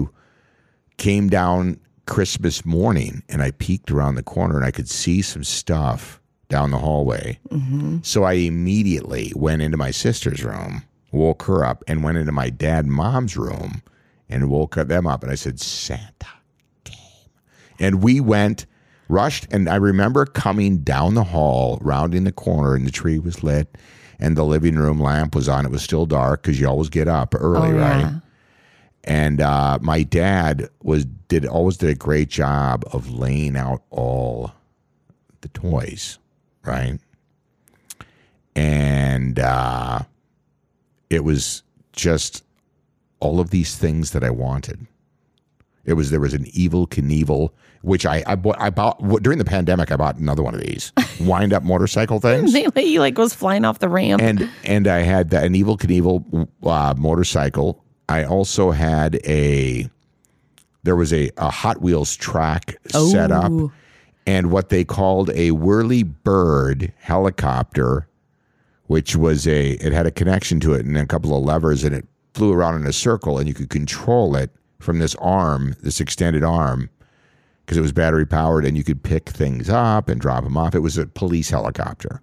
came 0.97 1.29
down 1.29 1.81
Christmas 2.07 2.67
morning 2.67 3.23
and 3.29 3.41
I 3.41 3.53
peeked 3.53 3.91
around 3.91 4.17
the 4.17 4.23
corner 4.23 4.57
and 4.57 4.65
I 4.65 4.71
could 4.71 4.89
see 4.89 5.23
some 5.23 5.45
stuff 5.45 6.21
down 6.49 6.73
the 6.73 6.79
hallway. 6.79 7.39
Mm-hmm. 7.49 7.99
So 8.03 8.25
I 8.25 8.33
immediately 8.35 9.33
went 9.35 9.63
into 9.63 9.77
my 9.77 9.93
sister's 9.93 10.45
room, 10.45 10.83
woke 11.13 11.45
her 11.45 11.65
up, 11.65 11.85
and 11.87 12.03
went 12.03 12.19
into 12.19 12.33
my 12.33 12.51
dad 12.51 12.85
and 12.85 12.93
mom's 12.93 13.37
room 13.37 13.83
and 14.29 14.51
woke 14.51 14.75
them 14.75 15.07
up. 15.07 15.23
And 15.23 15.33
I 15.33 15.37
said, 15.37 15.61
Santa 15.61 16.27
came. 16.85 17.31
And 17.79 18.03
we 18.03 18.21
went, 18.21 18.67
rushed. 19.09 19.47
And 19.51 19.69
I 19.69 19.77
remember 19.77 20.27
coming 20.27 20.79
down 20.79 21.15
the 21.15 21.25
hall, 21.25 21.79
rounding 21.81 22.25
the 22.25 22.33
corner, 22.33 22.75
and 22.75 22.87
the 22.87 22.91
tree 22.91 23.19
was 23.19 23.43
lit. 23.43 23.79
And 24.21 24.37
the 24.37 24.45
living 24.45 24.77
room 24.77 25.01
lamp 25.01 25.35
was 25.35 25.49
on. 25.49 25.65
It 25.65 25.71
was 25.73 25.83
still 25.83 26.05
dark 26.07 26.43
because 26.43 26.61
you 26.61 26.69
always 26.69 26.91
get 26.91 27.09
up 27.09 27.35
early, 27.35 27.71
Oh, 27.71 27.77
right? 27.79 28.01
yeah. 28.01 28.15
and 29.05 29.41
uh, 29.41 29.79
my 29.81 30.03
dad 30.03 30.69
was 30.83 31.07
did 31.29 31.47
always 31.47 31.77
did 31.79 31.89
a 31.91 31.95
great 31.95 32.29
job 32.29 32.85
of 32.93 33.11
laying 33.11 33.57
out 33.57 33.83
all 33.91 34.53
the 35.41 35.49
toys, 35.49 36.19
right? 36.65 36.99
And 38.57 39.39
uh, 39.39 40.01
it 41.09 41.25
was 41.25 41.63
just 41.93 42.45
all 43.21 43.41
of 43.41 43.51
these 43.51 43.77
things 43.77 44.11
that 44.11 44.25
I 44.25 44.31
wanted. 44.31 44.87
It 45.85 45.95
was 45.95 46.11
there 46.11 46.21
was 46.21 46.35
an 46.35 46.45
Evel 46.47 46.89
Knievel, 46.89 47.51
which 47.83 48.05
I 48.07 48.23
I 48.27 48.35
bought, 48.37 48.61
I 48.61 48.71
bought 48.71 48.99
during 49.23 49.39
the 49.39 49.45
pandemic. 49.45 49.91
I 49.91 49.97
bought 49.97 50.17
another 50.17 50.43
one 50.43 50.55
of 50.55 50.61
these 50.61 50.93
wind 51.21 51.53
up 51.53 51.63
motorcycle 51.63 52.21
things 52.21 52.53
he 52.75 52.99
like 52.99 53.15
goes 53.15 53.35
flying 53.35 53.65
off 53.65 53.79
the 53.79 53.89
ramp. 53.89 54.23
and 54.23 54.49
and 54.65 54.87
I 54.87 55.01
had 55.01 55.31
that, 55.31 55.45
an 55.45 55.55
Evel 55.55 55.79
Knievel 55.79 56.49
uh, 56.63 56.95
motorcycle. 56.97 57.85
I 58.09 58.25
also 58.25 58.73
had 58.73 59.17
a 59.25 59.89
there 60.83 60.97
was 60.97 61.13
a, 61.13 61.31
a 61.37 61.51
Hot 61.51 61.81
Wheels 61.81 62.17
track 62.17 62.77
set 62.89 63.31
up 63.31 63.53
and 64.27 64.51
what 64.51 64.69
they 64.69 64.85
called 64.85 65.31
a 65.31 65.51
whirly 65.51 66.03
bird 66.03 66.93
helicopter, 66.99 68.09
which 68.87 69.17
was 69.17 69.47
a 69.47 69.73
it 69.73 69.93
had 69.93 70.07
a 70.07 70.11
connection 70.11 70.61
to 70.61 70.75
it 70.75 70.85
and 70.85 70.97
a 70.97 71.07
couple 71.07 71.37
of 71.37 71.43
levers 71.43 71.85
and 71.85 71.95
it 71.95 72.07
flew 72.35 72.53
around 72.53 72.81
in 72.81 72.87
a 72.87 72.93
circle 72.93 73.39
and 73.39 73.49
you 73.49 73.55
could 73.55 73.71
control 73.71 74.37
it 74.37 74.51
from 74.81 74.99
this 74.99 75.15
arm, 75.17 75.77
this 75.83 76.01
extended 76.01 76.43
arm, 76.43 76.91
because 77.65 77.79
it 77.79 77.83
was 77.83 77.93
battery 77.93 78.27
powered 78.27 78.65
and 78.65 78.77
you 78.77 78.83
could 78.83 79.03
pick 79.03 79.29
things 79.29 79.71
up 79.71 80.09
and 80.09 80.21
drop 80.21 80.43
them 80.43 80.57
off. 80.57 80.75
It 80.75 80.81
was 80.81 80.99
a 80.99 81.07
police 81.07 81.51
helicopter. 81.51 82.21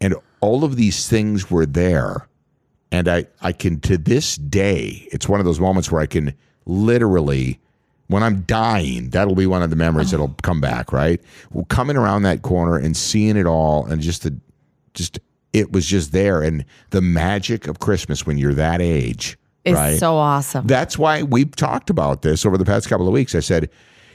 And 0.00 0.14
all 0.40 0.64
of 0.64 0.76
these 0.76 1.08
things 1.08 1.50
were 1.50 1.66
there. 1.66 2.26
And 2.90 3.08
I, 3.08 3.26
I 3.40 3.52
can, 3.52 3.78
to 3.80 3.96
this 3.96 4.36
day, 4.36 5.06
it's 5.12 5.28
one 5.28 5.38
of 5.38 5.46
those 5.46 5.60
moments 5.60 5.92
where 5.92 6.00
I 6.00 6.06
can 6.06 6.34
literally, 6.66 7.60
when 8.08 8.24
I'm 8.24 8.40
dying, 8.42 9.10
that'll 9.10 9.36
be 9.36 9.46
one 9.46 9.62
of 9.62 9.70
the 9.70 9.76
memories 9.76 10.08
oh. 10.08 10.10
that'll 10.16 10.34
come 10.42 10.60
back, 10.60 10.92
right? 10.92 11.20
Well, 11.52 11.66
coming 11.66 11.96
around 11.96 12.22
that 12.22 12.42
corner 12.42 12.76
and 12.76 12.96
seeing 12.96 13.36
it 13.36 13.46
all 13.46 13.86
and 13.86 14.02
just 14.02 14.24
the, 14.24 14.36
just, 14.94 15.20
it 15.52 15.70
was 15.70 15.86
just 15.86 16.10
there. 16.10 16.42
And 16.42 16.64
the 16.90 17.00
magic 17.00 17.68
of 17.68 17.78
Christmas 17.78 18.26
when 18.26 18.38
you're 18.38 18.54
that 18.54 18.80
age, 18.80 19.38
It's 19.64 19.74
right? 19.74 19.98
so 19.98 20.14
awesome. 20.16 20.66
That's 20.66 20.96
why 20.98 21.22
we've 21.22 21.54
talked 21.54 21.90
about 21.90 22.22
this 22.22 22.46
over 22.46 22.56
the 22.56 22.64
past 22.64 22.88
couple 22.88 23.06
of 23.06 23.12
weeks. 23.12 23.34
I 23.34 23.40
said, 23.40 23.68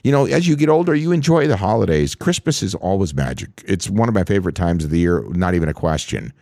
you 0.03 0.11
know, 0.11 0.25
as 0.25 0.47
you 0.47 0.55
get 0.55 0.69
older, 0.69 0.95
you 0.95 1.11
enjoy 1.11 1.47
the 1.47 1.57
holidays. 1.57 2.15
Christmas 2.15 2.63
is 2.63 2.73
always 2.75 3.13
magic. 3.13 3.63
It's 3.67 3.89
one 3.89 4.07
of 4.09 4.15
my 4.15 4.23
favorite 4.23 4.55
times 4.55 4.83
of 4.83 4.89
the 4.89 4.99
year, 4.99 5.23
not 5.29 5.53
even 5.55 5.69
a 5.69 5.73
question. 5.73 6.33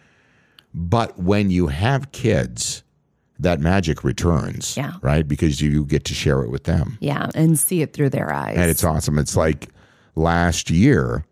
But 0.74 1.20
when 1.20 1.50
you 1.52 1.68
have 1.68 2.12
kids, 2.12 2.84
that 3.40 3.60
magic 3.60 4.04
returns, 4.04 4.76
Yeah. 4.78 4.94
right? 5.02 5.28
Because 5.28 5.62
you 5.62 5.86
get 5.86 6.06
to 6.06 6.14
share 6.14 6.42
it 6.44 6.50
with 6.50 6.64
them. 6.64 6.98
yeah, 7.02 7.30
and 7.36 7.60
see 7.60 7.82
it 7.82 7.94
through 7.94 8.10
their 8.10 8.32
eyes. 8.34 8.56
And 8.58 8.70
it's 8.70 8.84
awesome. 8.84 9.18
It's 9.20 9.36
like 9.36 9.70
last 10.16 10.70
year 10.70 11.26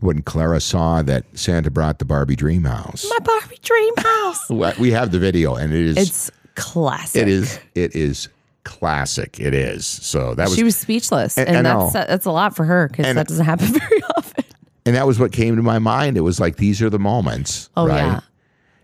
when 0.00 0.22
Clara 0.22 0.60
saw 0.60 1.02
that 1.02 1.24
Santa 1.38 1.70
brought 1.70 1.98
the 2.00 2.04
Barbie 2.04 2.34
dream 2.36 2.64
house. 2.64 3.06
my 3.08 3.18
Barbie 3.24 3.58
dream 3.62 3.94
house. 3.98 4.50
We 4.78 4.90
have 4.90 5.12
the 5.12 5.18
video 5.18 5.54
and 5.54 5.72
it 5.72 5.80
is 5.80 5.96
It's 5.96 6.30
classic. 6.54 7.22
it 7.22 7.28
is 7.28 7.58
it 7.74 7.94
is 7.94 8.28
classic. 8.64 9.40
It 9.40 9.54
is. 9.54 9.86
So 9.86 10.34
that 10.34 10.48
was 10.48 10.56
She 10.56 10.64
was 10.64 10.76
speechless, 10.76 11.36
and 11.38 11.64
know. 11.64 11.90
that's 11.92 12.06
that's 12.08 12.26
a 12.26 12.30
lot 12.30 12.54
for 12.56 12.64
her 12.64 12.88
because 12.88 13.14
that 13.14 13.26
doesn't 13.28 13.44
happen 13.44 13.66
very 13.72 14.02
often. 14.16 14.44
And 14.86 14.96
that 14.96 15.06
was 15.06 15.18
what 15.18 15.32
came 15.32 15.56
to 15.56 15.62
my 15.62 15.78
mind. 15.78 16.16
It 16.16 16.22
was 16.22 16.40
like 16.40 16.56
these 16.56 16.82
are 16.82 16.90
the 16.90 16.98
moments, 16.98 17.70
Oh, 17.76 17.86
right? 17.86 17.96
yeah. 17.96 18.20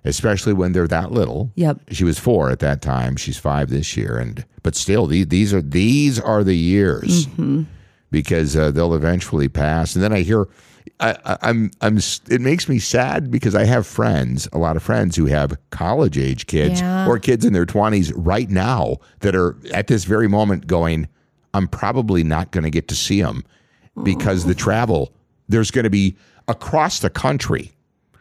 Especially 0.05 0.53
when 0.53 0.73
they're 0.73 0.87
that 0.89 1.11
little. 1.13 1.51
Yep. 1.57 1.81
She 1.91 2.05
was 2.05 2.19
four 2.19 2.51
at 2.51 2.61
that 2.61 2.81
time. 2.81 3.17
She's 3.17 3.37
five 3.37 3.69
this 3.69 3.97
year, 3.97 4.17
and 4.17 4.45
but 4.63 4.75
still, 4.75 5.07
these 5.07 5.27
these 5.27 5.53
are 5.53 5.61
these 5.63 6.19
are 6.21 6.45
the 6.45 6.55
years 6.57 7.27
Mm-hmm. 7.27 7.63
because 8.11 8.57
uh, 8.57 8.71
they'll 8.71 8.95
eventually 8.95 9.49
pass. 9.49 9.95
And 9.95 10.03
then 10.03 10.13
I 10.13 10.21
hear, 10.21 10.47
I, 11.01 11.17
I, 11.25 11.39
I'm 11.43 11.71
I'm. 11.81 11.99
It 12.31 12.41
makes 12.41 12.69
me 12.69 12.79
sad 12.79 13.31
because 13.31 13.55
I 13.55 13.65
have 13.65 13.87
friends, 13.87 14.49
a 14.53 14.59
lot 14.59 14.77
of 14.77 14.83
friends 14.83 15.17
who 15.17 15.27
have 15.27 15.57
college 15.71 16.19
age 16.19 16.47
kids 16.47 16.81
Yeah. 16.81 17.07
or 17.07 17.19
kids 17.19 17.45
in 17.45 17.53
their 17.53 17.67
twenties 17.67 18.13
right 18.15 18.49
now 18.51 18.97
that 19.21 19.35
are 19.37 19.57
at 19.73 19.87
this 19.87 20.05
very 20.05 20.29
moment 20.29 20.67
going, 20.67 21.07
I'm 21.55 21.69
probably 21.69 22.25
not 22.25 22.51
going 22.51 22.65
to 22.65 22.71
get 22.71 22.89
to 22.89 22.95
see 22.97 23.21
them 23.23 23.45
because 24.05 24.45
the 24.45 24.55
travel 24.55 25.13
there's 25.49 25.71
going 25.71 25.85
to 25.85 25.91
be 25.91 26.17
across 26.47 27.01
the 27.01 27.11
country 27.11 27.73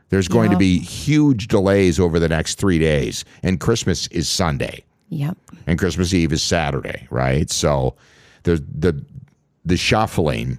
there's 0.09 0.27
going 0.29 0.49
to 0.49 0.57
be 0.57 0.79
huge 0.79 1.47
delays 1.49 1.99
over 1.99 2.17
the 2.19 2.27
next 2.29 2.55
three 2.57 2.79
days 2.79 3.23
and 3.43 3.59
christmas 3.59 4.07
is 4.07 4.27
sunday 4.27 4.83
Yep. 5.09 5.37
and 5.67 5.77
christmas 5.77 6.15
eve 6.15 6.33
is 6.33 6.41
saturday 6.41 7.05
right 7.11 7.47
so 7.51 7.95
there's 8.41 8.61
the 8.61 9.05
the 9.65 9.77
shuffling 9.77 10.57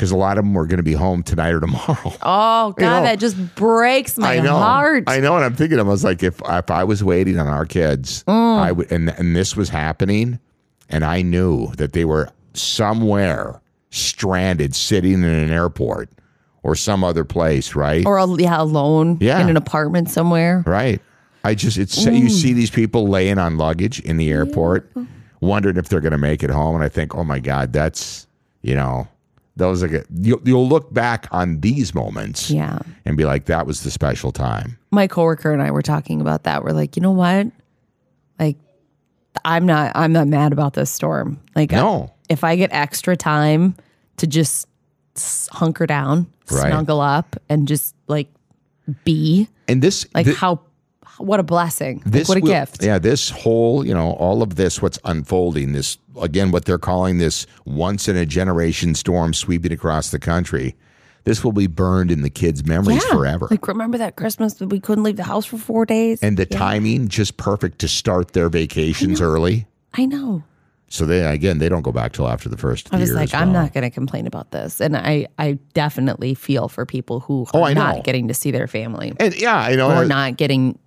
because 0.00 0.12
a 0.12 0.16
lot 0.16 0.38
of 0.38 0.44
them 0.44 0.56
are 0.56 0.64
going 0.64 0.78
to 0.78 0.82
be 0.82 0.94
home 0.94 1.22
tonight 1.22 1.50
or 1.50 1.60
tomorrow 1.66 2.12
Oh 2.22 2.72
God, 2.72 2.78
know, 2.78 3.02
that 3.02 3.18
just 3.18 3.36
breaks 3.54 4.16
my 4.16 4.36
I 4.36 4.40
know. 4.40 4.56
heart. 4.56 5.04
I 5.06 5.20
know, 5.20 5.36
and 5.36 5.44
I'm 5.44 5.54
thinking, 5.54 5.78
I 5.78 5.82
was 5.82 6.02
like, 6.04 6.22
if 6.22 6.40
if 6.48 6.70
I 6.70 6.84
was 6.84 7.04
waiting 7.04 7.38
on 7.38 7.46
our 7.46 7.66
kids, 7.66 8.24
Mm. 8.24 8.58
I 8.58 8.72
would, 8.72 8.90
and 8.90 9.10
and 9.10 9.36
this 9.36 9.54
was 9.56 9.68
happening, 9.68 10.38
and 10.88 11.04
I 11.04 11.20
knew 11.20 11.68
that 11.76 11.92
they 11.92 12.06
were 12.06 12.30
somewhere 12.54 13.60
stranded, 13.90 14.74
sitting 14.74 15.12
in 15.14 15.24
an 15.24 15.50
airport 15.52 16.08
or 16.62 16.74
some 16.74 17.04
other 17.04 17.24
place, 17.24 17.74
right? 17.74 18.06
or 18.06 18.18
yeah, 18.38 18.60
alone 18.62 19.18
Yeah. 19.20 19.38
in 19.40 19.50
an 19.50 19.56
apartment 19.58 20.08
somewhere. 20.10 20.62
right. 20.66 21.00
I 21.44 21.54
just 21.54 21.76
it's 21.76 22.02
you 22.06 22.30
see 22.30 22.52
these 22.54 22.70
people 22.70 23.06
laying 23.08 23.38
on 23.38 23.58
luggage 23.58 24.00
in 24.00 24.16
the 24.16 24.30
airport, 24.30 24.90
wondering 25.42 25.76
if 25.76 25.88
they're 25.90 26.00
going 26.02 26.12
to 26.12 26.18
make 26.18 26.42
it 26.42 26.50
home, 26.50 26.74
and 26.74 26.84
I 26.84 26.88
think, 26.88 27.14
oh 27.14 27.24
my 27.24 27.38
god, 27.38 27.72
that's 27.74 28.26
you 28.62 28.74
know. 28.74 29.08
Those 29.60 29.82
are 29.82 29.88
good. 29.88 30.06
You'll, 30.10 30.40
you'll 30.44 30.66
look 30.66 30.92
back 30.92 31.26
on 31.30 31.60
these 31.60 31.94
moments 31.94 32.50
Yeah. 32.50 32.78
and 33.04 33.14
be 33.16 33.26
like, 33.26 33.44
that 33.44 33.66
was 33.66 33.82
the 33.82 33.90
special 33.90 34.32
time. 34.32 34.78
My 34.90 35.06
coworker 35.06 35.52
and 35.52 35.60
I 35.62 35.70
were 35.70 35.82
talking 35.82 36.22
about 36.22 36.44
that. 36.44 36.64
We're 36.64 36.72
like, 36.72 36.96
you 36.96 37.02
know 37.02 37.10
what? 37.12 37.48
Like, 38.38 38.56
I'm 39.44 39.66
not. 39.66 39.92
I'm 39.94 40.12
not 40.12 40.26
mad 40.28 40.52
about 40.52 40.72
this 40.72 40.90
storm. 40.90 41.38
Like, 41.54 41.72
No. 41.72 42.10
if 42.30 42.42
I 42.42 42.56
get 42.56 42.70
extra 42.72 43.16
time 43.16 43.76
to 44.16 44.26
just 44.26 44.66
hunker 45.52 45.86
down, 45.86 46.26
Right. 46.50 46.68
snuggle 46.72 47.00
up, 47.02 47.36
and 47.50 47.68
just 47.68 47.94
like 48.08 48.28
be 49.04 49.46
And 49.68 49.82
this, 49.82 50.06
like 50.14 50.26
how. 50.26 50.60
What 51.18 51.38
a 51.38 51.42
blessing! 51.42 51.98
Like, 51.98 52.12
this 52.12 52.28
what 52.30 52.38
a 52.38 52.40
will- 52.40 52.48
gift! 52.48 52.82
Yeah, 52.82 52.98
this 52.98 53.28
whole, 53.28 53.86
you 53.86 53.92
know, 53.92 54.12
all 54.12 54.42
of 54.42 54.56
this, 54.56 54.80
what's 54.80 54.98
unfolding, 55.04 55.72
this 55.72 55.98
again, 56.22 56.50
what 56.50 56.64
they're 56.64 56.78
calling 56.78 57.18
this 57.18 57.46
once 57.64 58.08
in 58.08 58.16
a 58.16 58.26
generation 58.26 58.94
storm 58.94 59.34
sweeping 59.34 59.72
across 59.72 60.10
the 60.10 60.18
country. 60.18 60.74
This 61.24 61.44
will 61.44 61.52
be 61.52 61.66
burned 61.66 62.10
in 62.10 62.22
the 62.22 62.30
kids' 62.30 62.64
memories 62.64 63.02
Yeah. 63.08 63.14
forever. 63.16 63.48
Like, 63.50 63.68
remember 63.68 63.98
that 63.98 64.16
Christmas 64.16 64.54
that 64.54 64.68
we 64.68 64.80
couldn't 64.80 65.04
leave 65.04 65.16
the 65.16 65.24
house 65.24 65.44
for 65.44 65.58
four 65.58 65.84
days? 65.84 66.22
and 66.22 66.36
the 66.36 66.46
timing 66.46 67.08
just 67.08 67.36
perfect 67.36 67.78
to 67.80 67.88
start 67.88 68.32
their 68.32 68.48
vacations 68.48 69.20
early. 69.20 69.66
I 69.94 70.06
know. 70.06 70.42
So 70.88 71.04
they 71.06 71.24
again, 71.24 71.58
they 71.58 71.68
don't 71.68 71.82
go 71.82 71.92
back 71.92 72.12
till 72.14 72.26
after 72.26 72.48
the 72.48 72.56
first 72.56 72.92
I 72.92 72.98
was 72.98 73.12
like, 73.12 73.24
as 73.28 73.34
I'm 73.34 73.52
not 73.52 73.72
going 73.74 73.84
to 73.84 73.90
complain 73.90 74.26
about 74.26 74.50
this, 74.50 74.80
and 74.80 74.96
I, 74.96 75.26
I 75.38 75.58
definitely 75.72 76.34
feel 76.34 76.68
for 76.68 76.84
people 76.86 77.20
who 77.20 77.46
Oh, 77.54 77.62
are 77.62 77.68
I 77.68 77.74
know. 77.74 77.80
not 77.92 78.04
getting 78.04 78.26
to 78.28 78.34
see 78.34 78.50
their 78.50 78.66
family 78.66 79.12
And 79.20 79.38
yeah, 79.40 79.56
I 79.56 79.76
know. 79.76 79.90
or 79.90 80.04
not 80.04 80.36
getting, 80.36 80.78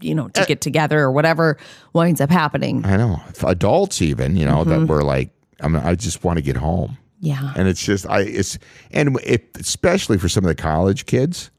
you 0.00 0.14
know, 0.14 0.28
to 0.28 0.44
get 0.46 0.60
together 0.60 1.00
or 1.00 1.10
whatever 1.12 1.56
winds 1.92 2.20
up 2.20 2.30
happening. 2.30 2.84
I 2.84 2.96
know 2.96 3.20
adults 3.44 4.00
even, 4.02 4.36
you 4.36 4.44
know, 4.44 4.58
Mm-hmm. 4.64 4.70
that 4.86 4.86
were 4.86 5.02
like, 5.02 5.30
I 5.60 5.68
mean, 5.68 5.82
I 5.82 5.94
just 5.94 6.22
want 6.24 6.36
to 6.38 6.42
get 6.42 6.56
home. 6.56 6.98
Yeah, 7.20 7.52
and 7.56 7.66
it's 7.66 7.84
just 7.84 8.06
I 8.08 8.20
it's 8.20 8.58
and 8.92 9.18
it, 9.24 9.48
especially 9.58 10.18
for 10.18 10.28
some 10.28 10.44
of 10.44 10.48
the 10.48 10.54
college 10.54 11.04
kids, 11.06 11.50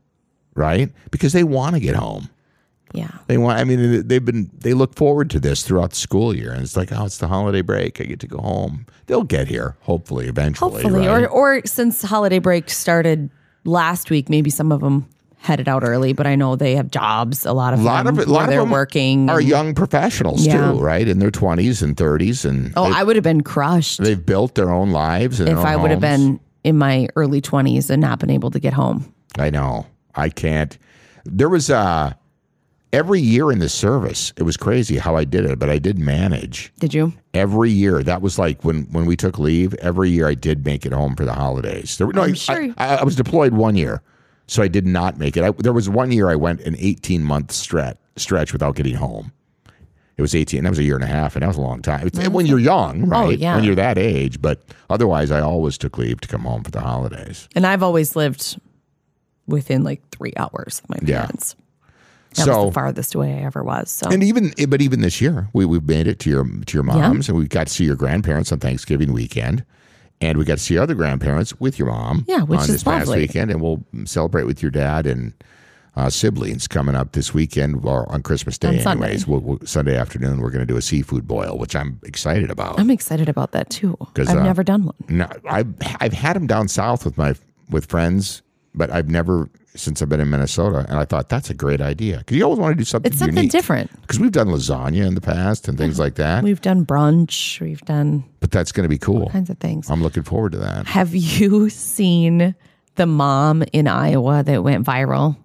right? 0.55 0.89
Because 1.11 1.33
they 1.33 1.43
want 1.43 1.75
to 1.75 1.81
get 1.81 1.95
home. 1.95 2.29
yeah, 2.93 3.09
They 3.27 3.37
want. 3.37 3.59
I 3.59 3.65
mean, 3.65 4.07
they've 4.07 4.23
been 4.23 4.49
they 4.57 4.73
look 4.73 4.95
forward 4.95 5.29
to 5.31 5.39
this 5.39 5.63
throughout 5.63 5.89
the 5.89 5.95
school 5.97 6.33
year, 6.33 6.53
and 6.53 6.61
it's 6.61 6.77
like, 6.77 6.93
oh, 6.93 7.03
it's 7.05 7.17
the 7.17 7.27
holiday 7.27 7.61
break. 7.61 7.99
I 7.99 8.05
get 8.05 8.21
to 8.21 8.27
go 8.27 8.37
home. 8.37 8.85
They'll 9.07 9.23
get 9.25 9.49
here 9.49 9.75
hopefully 9.81 10.27
eventually. 10.27 10.81
hopefully, 10.81 11.07
right? 11.07 11.25
or 11.25 11.27
or 11.27 11.61
since 11.65 12.01
holiday 12.03 12.39
break 12.39 12.69
started 12.69 13.29
last 13.65 14.09
week, 14.09 14.29
maybe 14.29 14.49
some 14.49 14.71
of 14.71 14.79
them 14.79 15.07
headed 15.39 15.67
out 15.67 15.83
early. 15.83 16.13
But 16.13 16.27
I 16.27 16.35
know 16.35 16.55
they 16.55 16.75
have 16.75 16.91
jobs. 16.91 17.45
A 17.45 17.53
lot 17.53 17.73
of 17.73 17.79
a 17.79 17.83
lot 17.83 18.05
them 18.05 18.19
of 18.19 18.27
a 18.27 18.31
lot 18.31 18.43
of 18.43 18.49
they're 18.49 18.59
them 18.59 18.69
working. 18.69 19.29
are 19.29 19.41
young 19.41 19.73
professionals 19.73 20.45
Yeah. 20.45 20.71
too, 20.71 20.79
right? 20.79 21.07
In 21.07 21.19
their 21.19 21.31
twenties 21.31 21.81
and 21.81 21.97
thirties, 21.97 22.45
and 22.45 22.73
oh, 22.77 22.83
I 22.93 23.03
would 23.03 23.15
have 23.15 23.23
been 23.23 23.41
crushed 23.41 24.01
they've 24.03 24.23
built 24.25 24.55
their 24.55 24.69
own 24.69 24.91
lives. 24.91 25.39
And 25.39 25.49
if 25.49 25.57
own 25.57 25.65
I 25.65 25.75
would 25.75 25.91
have 25.91 26.01
been 26.01 26.39
in 26.63 26.77
my 26.77 27.07
early 27.15 27.41
twenties 27.41 27.89
and 27.89 28.01
not 28.01 28.19
been 28.19 28.29
able 28.29 28.51
to 28.51 28.59
get 28.59 28.73
home. 28.73 29.11
I 29.37 29.49
know. 29.49 29.87
I 30.15 30.29
can't. 30.29 30.77
There 31.25 31.49
was 31.49 31.69
uh 31.69 32.13
every 32.91 33.21
year 33.21 33.51
in 33.51 33.59
the 33.59 33.69
service. 33.69 34.33
It 34.35 34.43
was 34.43 34.57
crazy 34.57 34.97
how 34.97 35.15
I 35.15 35.23
did 35.23 35.45
it, 35.45 35.59
but 35.59 35.69
I 35.69 35.77
did 35.77 35.99
manage. 35.99 36.73
Did 36.79 36.93
you? 36.93 37.13
every 37.35 37.69
year. 37.69 38.01
That 38.03 38.21
was 38.23 38.39
like 38.39 38.63
when 38.65 38.83
when 38.91 39.05
we 39.05 39.15
took 39.15 39.37
leave. 39.39 39.73
Every 39.75 40.09
year 40.09 40.27
I 40.27 40.33
did 40.33 40.65
make 40.65 40.85
it 40.85 40.91
home 40.91 41.15
for 41.15 41.25
the 41.25 41.33
holidays. 41.33 41.97
There, 41.97 42.07
no, 42.07 42.23
I'm 42.23 42.31
I- 42.31 42.33
sure 42.33 42.73
I, 42.77 42.97
I 42.97 43.03
was 43.03 43.15
deployed 43.15 43.53
one 43.53 43.75
year, 43.75 44.01
so 44.49 44.63
I 44.63 44.67
did 44.67 44.85
not 44.87 45.17
make 45.17 45.37
it. 45.37 45.43
I, 45.43 45.51
there 45.51 45.73
was 45.73 45.87
one 45.87 46.11
year 46.11 46.29
I 46.29 46.35
went 46.35 46.61
an 46.61 46.75
eighteen 46.79 47.23
month 47.23 47.51
stretch 47.51 47.97
stretch 48.17 48.51
without 48.51 48.75
getting 48.75 48.95
home. 48.95 49.31
It 50.17 50.21
was 50.21 50.35
eighteen. 50.35 50.63
That 50.63 50.69
was 50.71 50.79
a 50.79 50.83
year 50.83 50.95
and 50.95 51.03
a 51.03 51.07
half, 51.07 51.35
and 51.35 51.43
that 51.43 51.47
was 51.47 51.57
a 51.57 51.61
long 51.61 51.81
time. 51.81 52.07
It's, 52.07 52.27
when 52.27 52.45
you're 52.45 52.59
young, 52.59 53.03
oh, 53.03 53.07
right? 53.07 53.27
Oh, 53.27 53.29
yeah. 53.29 53.55
When 53.55 53.63
you're 53.63 53.75
that 53.75 53.97
age, 53.97 54.41
but 54.41 54.61
otherwise, 54.89 55.31
I 55.31 55.39
always 55.39 55.77
took 55.77 55.97
leave 55.97 56.19
to 56.21 56.27
come 56.27 56.41
home 56.41 56.63
for 56.63 56.71
the 56.71 56.81
holidays. 56.81 57.47
And 57.55 57.65
I've 57.65 57.83
always 57.83 58.15
lived 58.17 58.59
within 59.47 59.83
like 59.83 60.01
three 60.09 60.33
hours 60.35 60.81
of 60.83 60.89
my 60.89 60.97
Yeah. 61.03 61.21
parents. 61.21 61.55
That 62.35 62.45
was 62.47 62.55
So- 62.55 62.65
the 62.65 62.71
farthest 62.73 63.15
away 63.15 63.33
I 63.39 63.45
ever 63.45 63.63
was. 63.63 63.89
So 63.89 64.09
And 64.09 64.21
even, 64.23 64.53
but 64.67 64.81
even 64.81 65.01
this 65.01 65.19
year, 65.21 65.47
we 65.53 65.65
we 65.65 65.79
made 65.79 66.05
it 66.07 66.19
to 66.19 66.29
your 66.29 66.43
to 66.65 66.73
your 66.77 66.83
mom's, 66.83 67.29
and 67.29 67.37
we 67.37 67.47
got 67.47 67.67
to 67.67 67.73
see 67.73 67.85
your 67.85 67.95
grandparents 67.95 68.51
on 68.51 68.59
Thanksgiving 68.59 69.13
weekend, 69.13 69.63
and 70.21 70.37
we 70.37 70.45
got 70.45 70.57
to 70.57 70.63
see 70.63 70.77
other 70.77 70.95
grandparents 70.95 71.59
with 71.59 71.79
your 71.79 71.89
mom. 71.89 72.25
Yeah, 72.27 72.43
which 72.43 72.59
on 72.59 72.65
is 72.65 72.71
this 72.71 72.83
past 72.83 73.07
lovely. 73.07 73.21
weekend, 73.23 73.51
and 73.51 73.61
we'll 73.61 73.83
celebrate 74.05 74.43
with 74.43 74.61
your 74.61 74.71
dad 74.71 75.05
and 75.05 75.33
uh, 75.95 76.09
siblings 76.09 76.67
coming 76.67 76.95
up 76.95 77.11
this 77.13 77.33
weekend 77.33 77.83
or 77.85 78.09
on 78.11 78.21
Christmas 78.23 78.57
Day. 78.57 78.69
On 78.77 78.79
Sunday. 78.79 79.17
We'll, 79.27 79.39
we'll- 79.39 79.59
Sunday 79.65 79.97
afternoon, 79.97 80.39
we're 80.41 80.51
going 80.51 80.65
to 80.65 80.71
do 80.71 80.77
a 80.77 80.81
seafood 80.81 81.27
boil, 81.27 81.57
which 81.57 81.75
I'm 81.75 81.99
excited 82.03 82.49
about. 82.51 82.79
I'm 82.79 82.89
excited 82.91 83.27
about 83.29 83.51
that 83.51 83.69
too. 83.69 83.97
Because 83.99 84.29
I've 84.29 84.37
uh, 84.37 84.43
never 84.43 84.63
done 84.63 84.85
one. 84.85 84.95
No, 85.09 85.27
I've 85.49 85.73
I've 85.99 86.13
had 86.13 86.35
them 86.35 86.47
down 86.47 86.67
south 86.67 87.05
with 87.05 87.17
my 87.17 87.35
with 87.69 87.85
friends, 87.85 88.41
but 88.73 88.91
I've 88.91 89.09
never 89.09 89.49
since 89.75 90.01
I've 90.01 90.09
been 90.09 90.19
in 90.19 90.29
Minnesota. 90.29 90.85
And 90.89 90.97
I 90.99 91.05
thought 91.05 91.29
that's 91.29 91.49
a 91.49 91.53
great 91.53 91.79
idea 91.81 92.17
because 92.19 92.35
you 92.37 92.43
always 92.43 92.59
want 92.59 92.71
to 92.73 92.77
do 92.77 92.83
something. 92.85 93.11
It's 93.11 93.19
something 93.19 93.35
unique. 93.37 93.51
different. 93.51 93.91
Because 94.01 94.19
we've 94.19 94.31
done 94.31 94.47
lasagna 94.47 95.05
in 95.07 95.15
the 95.15 95.21
past 95.21 95.67
and 95.67 95.77
things 95.77 95.99
like 95.99 96.15
that, 96.15 96.43
We've 96.43 96.61
done 96.61 96.85
brunch. 96.85 97.59
We've 97.61 97.81
done 97.81 98.23
but 98.39 98.51
that's 98.51 98.71
going 98.71 98.83
to 98.83 98.89
be 98.89 98.97
cool. 98.97 99.29
kinds 99.29 99.49
of 99.49 99.57
things. 99.59 99.89
I'm 99.89 100.01
looking 100.01 100.23
forward 100.23 100.53
to 100.53 100.57
that. 100.59 100.87
Have 100.87 101.13
you 101.15 101.69
seen 101.69 102.55
the 102.95 103.05
mom 103.05 103.63
in 103.73 103.87
Iowa 103.87 104.43
that 104.43 104.63
went 104.63 104.85
viral 104.85 105.37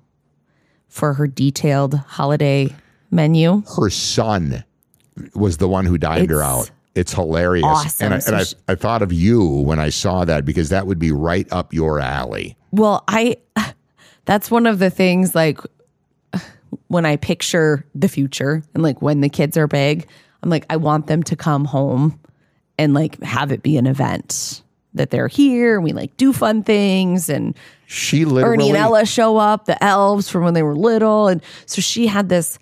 for 0.89 1.15
her 1.15 1.27
detailed 1.27 1.95
holiday 1.95 2.75
menu? 3.11 3.63
Her 3.77 3.91
son 3.91 4.65
was 5.35 5.59
the 5.59 5.69
one 5.69 5.85
who 5.87 5.99
dined 5.99 6.31
her 6.31 6.37
It's 6.41 6.45
out. 6.45 6.71
It's 6.95 7.13
hilarious, 7.13 7.65
awesome. 7.67 8.05
and 8.07 8.15
I, 8.15 8.19
So 8.21 8.29
and 8.33 8.37
I, 8.41 8.45
she- 8.45 8.55
I 8.69 8.75
thought 8.77 9.03
of 9.03 9.13
you 9.13 9.45
when 9.45 9.81
I 9.81 9.89
saw 9.89 10.25
that 10.25 10.45
because 10.45 10.69
that 10.69 10.87
would 10.87 10.99
be 11.01 11.11
right 11.13 11.47
up 11.53 11.75
your 11.75 11.99
alley. 11.99 12.57
Well, 12.71 13.03
I 13.09 13.37
that's 14.25 14.51
one 14.51 14.67
of 14.67 14.79
the 14.79 14.91
things 14.91 15.35
like 15.35 15.59
when 16.89 17.07
I 17.07 17.17
picture 17.17 17.85
the 17.95 18.09
future 18.09 18.63
and 18.75 18.83
like 18.83 19.01
when 19.03 19.21
the 19.21 19.29
kids 19.29 19.57
are 19.57 19.67
big, 19.67 20.07
I'm 20.43 20.51
like 20.51 20.67
I 20.71 20.77
want 20.77 21.07
them 21.07 21.23
to 21.25 21.37
come 21.37 21.65
home 21.65 22.19
and 22.79 22.95
like 22.95 23.23
have 23.23 23.53
it 23.53 23.63
be 23.63 23.77
an 23.77 23.87
event 23.87 24.63
that 24.95 25.11
they're 25.11 25.29
here 25.29 25.75
and 25.75 25.85
we 25.85 25.93
like 25.93 26.17
do 26.17 26.33
fun 26.33 26.63
things 26.63 27.29
and 27.29 27.57
She 27.87 28.25
literally 28.25 28.55
Ernie 28.55 28.69
and 28.71 28.79
Ella 28.79 29.07
show 29.07 29.37
up, 29.37 29.65
the 29.67 29.83
elves 29.83 30.29
from 30.29 30.45
when 30.45 30.55
they 30.55 30.63
were 30.63 30.77
little. 30.77 31.29
And 31.29 31.43
so 31.67 31.81
she 31.81 32.07
had 32.07 32.29
this 32.29 32.59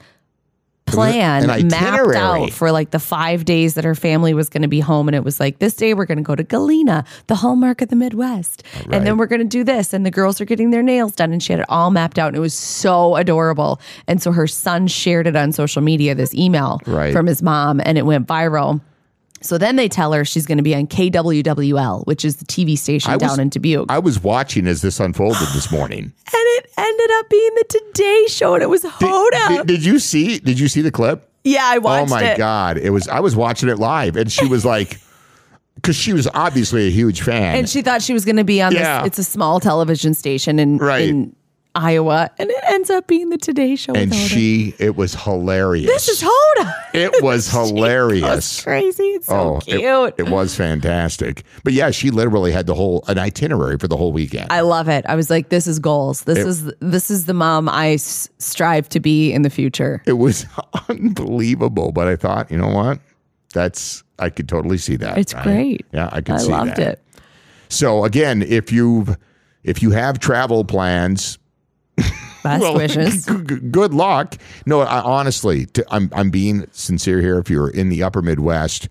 plan 0.97 1.47
mapped 1.69 2.15
out 2.17 2.51
for 2.51 2.71
like 2.73 2.91
the 2.91 2.99
five 2.99 3.45
days 3.45 3.75
that 3.75 3.85
her 3.85 3.95
family 3.95 4.35
was 4.35 4.49
going 4.49 4.63
to 4.63 4.69
be 4.69 4.81
home. 4.81 5.09
And 5.09 5.15
it 5.15 5.25
was 5.25 5.41
like, 5.41 5.59
this 5.59 5.75
day 5.75 5.95
we're 5.95 6.05
going 6.07 6.19
to 6.19 6.23
go 6.25 6.35
to 6.35 6.43
Galena, 6.45 7.05
the 7.27 7.35
hallmark 7.37 7.83
of 7.83 7.89
the 7.89 7.97
Midwest. 7.97 8.63
And 8.91 9.07
then 9.07 9.17
we're 9.17 9.27
going 9.27 9.41
to 9.41 9.47
do 9.47 9.65
this. 9.65 9.93
And 9.93 10.05
the 10.07 10.11
girls 10.11 10.41
are 10.41 10.45
getting 10.45 10.71
their 10.71 10.83
nails 10.83 11.15
done. 11.15 11.33
And 11.33 11.43
she 11.43 11.53
had 11.53 11.61
it 11.61 11.67
all 11.69 11.91
mapped 11.91 12.19
out. 12.19 12.29
And 12.29 12.37
it 12.37 12.41
was 12.41 12.55
so 12.55 13.17
adorable. 13.17 13.81
And 14.07 14.23
so 14.23 14.33
her 14.33 14.47
son 14.47 14.87
shared 14.87 15.27
it 15.27 15.37
on 15.37 15.53
social 15.53 15.83
media, 15.83 16.15
this 16.15 16.35
email 16.35 16.81
Right. 16.87 17.13
from 17.13 17.27
his 17.27 17.43
mom, 17.43 17.81
and 17.85 17.97
it 17.99 18.07
went 18.07 18.27
viral. 18.27 18.81
So 19.43 19.59
then 19.59 19.77
they 19.77 19.89
tell 19.89 20.13
her 20.13 20.25
she's 20.25 20.47
going 20.47 20.59
to 20.59 20.65
be 20.65 20.75
on 20.75 20.87
KWWL, 20.87 22.07
which 22.07 22.25
is 22.25 22.37
the 22.37 22.45
TV 22.45 22.77
station 22.79 23.13
was- 23.13 23.21
down 23.21 23.41
in 23.41 23.49
Dubuque. 23.49 23.87
I 23.91 23.99
was 23.99 24.23
watching 24.23 24.67
as 24.67 24.83
this 24.83 25.01
unfolded 25.01 25.49
this 25.55 25.71
morning. 25.73 26.05
and 26.05 26.13
it 26.35 26.71
ended 26.77 27.11
up 27.19 27.29
being 27.31 27.51
the 27.57 27.65
Today 27.69 28.25
Show, 28.29 28.55
and 28.55 28.63
it 28.63 28.69
was 28.69 28.83
Hoda. 28.83 29.49
Did, 29.59 29.67
did 29.67 29.85
you 29.85 29.99
see? 29.99 30.39
Did 30.39 30.59
you 30.59 30.69
see 30.69 30.81
the 30.83 30.91
clip? 30.91 31.29
yeah, 31.45 31.63
I 31.65 31.79
watched. 31.79 32.11
It. 32.11 32.13
Oh 32.13 32.15
my 32.17 32.25
it. 32.33 32.39
god! 32.39 32.79
It 32.79 32.91
was. 32.91 33.09
I 33.09 33.21
was 33.21 33.35
watching 33.35 33.69
it 33.69 33.79
live, 33.79 34.17
and 34.17 34.31
she 34.31 34.47
was 34.47 34.65
like, 34.65 34.99
because 35.77 35.97
she 35.97 36.13
was 36.13 36.29
obviously 36.35 36.87
a 36.87 36.91
huge 36.91 37.23
fan. 37.23 37.57
And 37.57 37.69
she 37.69 37.83
thought 37.83 38.03
she 38.03 38.13
was 38.13 38.25
going 38.25 38.37
to 38.37 38.45
be 38.45 38.63
on 38.63 38.73
Yeah. 38.73 39.01
this. 39.03 39.09
It's 39.09 39.19
a 39.19 39.25
small 39.25 39.59
television 39.59 40.15
station 40.15 40.59
and 40.59 40.81
in, 40.81 40.87
Right. 40.87 41.09
in 41.09 41.35
Iowa, 41.75 42.31
and 42.39 42.51
it 42.51 42.65
ends 42.69 42.91
up 42.91 43.07
being 43.07 43.31
the 43.31 43.39
Today 43.39 43.77
Show. 43.77 43.95
and 43.95 44.15
she, 44.15 44.75
it 44.79 44.95
was 44.97 45.15
hilarious. 45.15 45.87
this 45.87 46.09
is 46.09 46.23
Hoda. 46.23 46.75
It 46.95 47.13
was 47.23 47.49
hilarious. 47.51 48.63
crazy. 48.63 49.03
It's 49.05 49.27
so 49.27 49.57
Oh, 49.57 49.61
cute. 49.61 49.81
it, 49.81 50.15
it 50.27 50.29
was 50.29 50.55
fantastic. 50.55 51.45
But 51.65 51.73
yeah, 51.73 51.91
she 51.91 52.11
literally 52.11 52.53
had 52.53 52.67
the 52.67 52.75
whole 52.75 53.05
an 53.09 53.19
itinerary 53.19 53.79
for 53.79 53.89
the 53.89 53.97
whole 53.97 54.13
weekend. 54.13 54.49
I 54.53 54.61
love 54.61 54.89
it. 54.89 55.05
I 55.09 55.15
was 55.15 55.31
like, 55.31 55.49
this 55.49 55.67
is 55.67 55.79
goals. 55.79 56.25
This 56.25 56.39
is 56.39 56.71
this 56.81 57.11
is 57.11 57.25
the 57.27 57.35
mom 57.35 57.69
I 57.69 57.93
s- 57.95 58.29
strive 58.39 58.89
to 58.91 59.01
be 59.01 59.33
in 59.33 59.43
the 59.43 59.51
future. 59.51 60.03
it 60.07 60.15
was 60.15 60.45
unbelievable. 60.89 61.93
But 61.93 62.09
I 62.09 62.17
thought, 62.17 62.51
you 62.51 62.59
know 62.59 62.69
what? 62.69 62.99
That's 63.55 64.03
I 64.19 64.31
could 64.31 64.49
totally 64.49 64.79
see 64.79 64.97
that. 64.97 65.19
It's 65.19 65.35
right? 65.35 65.43
great. 65.45 65.87
Yeah, 65.93 66.09
I 66.13 66.21
could 66.21 66.39
see 66.41 66.49
that. 66.49 66.55
I 66.55 66.65
see 66.65 66.67
loved 66.69 66.77
that. 66.77 66.93
it. 66.93 67.03
So 67.69 68.05
again, 68.05 68.43
if 68.43 68.71
you've 68.73 69.17
if 69.65 69.83
you 69.83 69.91
have 69.93 70.19
travel 70.19 70.65
plans, 70.65 71.39
Best 72.43 72.75
wishes. 72.75 73.27
g- 73.27 73.35
g- 73.47 73.57
good 73.71 73.95
luck. 73.95 74.37
No, 74.67 74.81
I, 74.81 75.01
honestly, 75.01 75.67
to, 75.67 75.85
I'm 75.91 76.11
I'm 76.15 76.31
being 76.31 76.67
sincere 76.73 77.21
here. 77.21 77.39
If 77.39 77.51
you're 77.51 77.71
in 77.71 77.89
the 77.89 78.03
Upper 78.03 78.23
Midwest, 78.23 78.89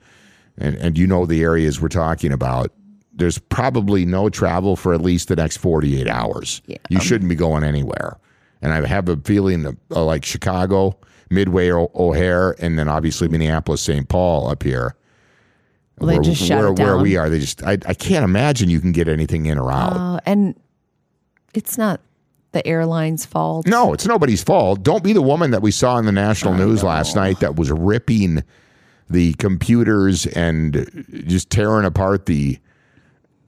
and 0.57 0.75
and 0.75 0.97
you 0.97 1.07
know 1.07 1.25
the 1.25 1.41
areas 1.43 1.81
we're 1.81 1.87
talking 1.89 2.31
about, 2.31 2.71
there's 3.13 3.37
probably 3.37 4.05
no 4.05 4.29
travel 4.29 4.75
for 4.75 4.93
at 4.93 5.01
least 5.01 5.27
the 5.27 5.35
next 5.35 5.57
48 5.57 6.07
hours. 6.07 6.61
Yeah. 6.65 6.77
You 6.89 6.99
shouldn't 6.99 7.29
be 7.29 7.35
going 7.35 7.63
anywhere. 7.63 8.17
And 8.61 8.71
I 8.73 8.85
have 8.87 9.09
a 9.09 9.17
feeling 9.17 9.65
of, 9.65 9.77
uh, 9.89 10.03
like 10.05 10.23
Chicago, 10.23 10.95
Midway, 11.31 11.71
o- 11.71 11.91
O'Hare, 11.95 12.55
and 12.63 12.77
then 12.77 12.87
obviously 12.87 13.27
Minneapolis, 13.27 13.81
St. 13.81 14.07
Paul 14.07 14.47
up 14.49 14.61
here. 14.63 14.95
Well, 15.97 16.07
they 16.07 16.13
where, 16.15 16.23
just 16.23 16.41
shut 16.43 16.59
where, 16.59 16.73
where 16.73 16.97
we 16.97 17.17
are, 17.17 17.29
they 17.29 17.39
just 17.39 17.63
I, 17.63 17.73
I 17.85 17.93
can't 17.93 18.23
imagine 18.23 18.69
you 18.69 18.79
can 18.79 18.91
get 18.91 19.07
anything 19.07 19.45
in 19.47 19.57
or 19.57 19.71
out. 19.71 19.93
Uh, 19.97 20.19
and 20.25 20.55
it's 21.53 21.77
not 21.77 22.01
the 22.51 22.65
airline's 22.67 23.25
fault. 23.25 23.65
No, 23.67 23.93
it's 23.93 24.05
nobody's 24.05 24.43
fault. 24.43 24.83
Don't 24.83 25.03
be 25.03 25.13
the 25.13 25.21
woman 25.21 25.51
that 25.51 25.61
we 25.61 25.71
saw 25.71 25.97
in 25.97 26.05
the 26.05 26.11
national 26.11 26.53
news 26.53 26.83
last 26.83 27.15
night 27.15 27.39
that 27.39 27.55
was 27.55 27.71
ripping 27.71 28.43
the 29.09 29.33
computers 29.33 30.25
and 30.27 31.03
just 31.27 31.49
tearing 31.49 31.85
apart 31.85 32.25
the 32.25 32.57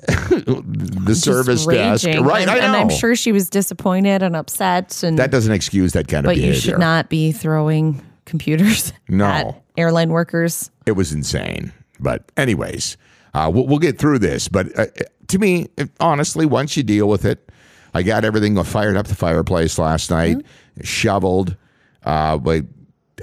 the 0.08 1.04
Just 1.06 1.24
service 1.24 1.66
desk. 1.66 2.06
Right, 2.06 2.16
and, 2.42 2.52
I 2.52 2.56
know. 2.56 2.62
and 2.62 2.76
I'm 2.76 2.90
sure 2.90 3.16
she 3.16 3.32
was 3.32 3.50
disappointed 3.50 4.22
and 4.22 4.36
upset. 4.36 5.02
And 5.04 5.18
that 5.18 5.32
doesn't 5.32 5.54
excuse 5.54 5.94
that 5.94 6.08
kind 6.10 6.26
of 6.26 6.32
behavior. 6.32 6.50
but 6.52 6.56
you 6.56 6.62
should 6.62 6.80
not 6.80 7.10
be 7.10 7.32
throwing 7.32 8.02
computers 8.26 8.92
No. 9.08 9.26
at 9.26 9.64
airline 9.78 10.10
workers. 10.10 10.70
It 10.86 10.94
was 10.94 11.14
insane. 11.14 11.72
But 12.02 12.30
anyways, 12.36 12.98
uh, 13.34 13.50
we'll, 13.54 13.66
we'll 13.66 13.80
get 13.80 13.98
through 13.98 14.20
this. 14.20 14.50
But 14.50 14.78
uh, 14.78 14.88
to 15.28 15.40
me, 15.40 15.68
honestly, 16.02 16.46
once 16.46 16.76
you 16.76 16.84
deal 16.84 17.08
with 17.08 17.24
it, 17.24 17.50
I 17.94 18.04
got 18.04 18.26
everything 18.26 18.62
fired 18.64 18.98
up 18.98 19.08
the 19.08 19.16
fireplace 19.16 19.78
last 19.78 20.10
night, 20.10 20.38
shoveled. 20.82 21.56
Uh, 22.04 22.38
but 22.38 22.66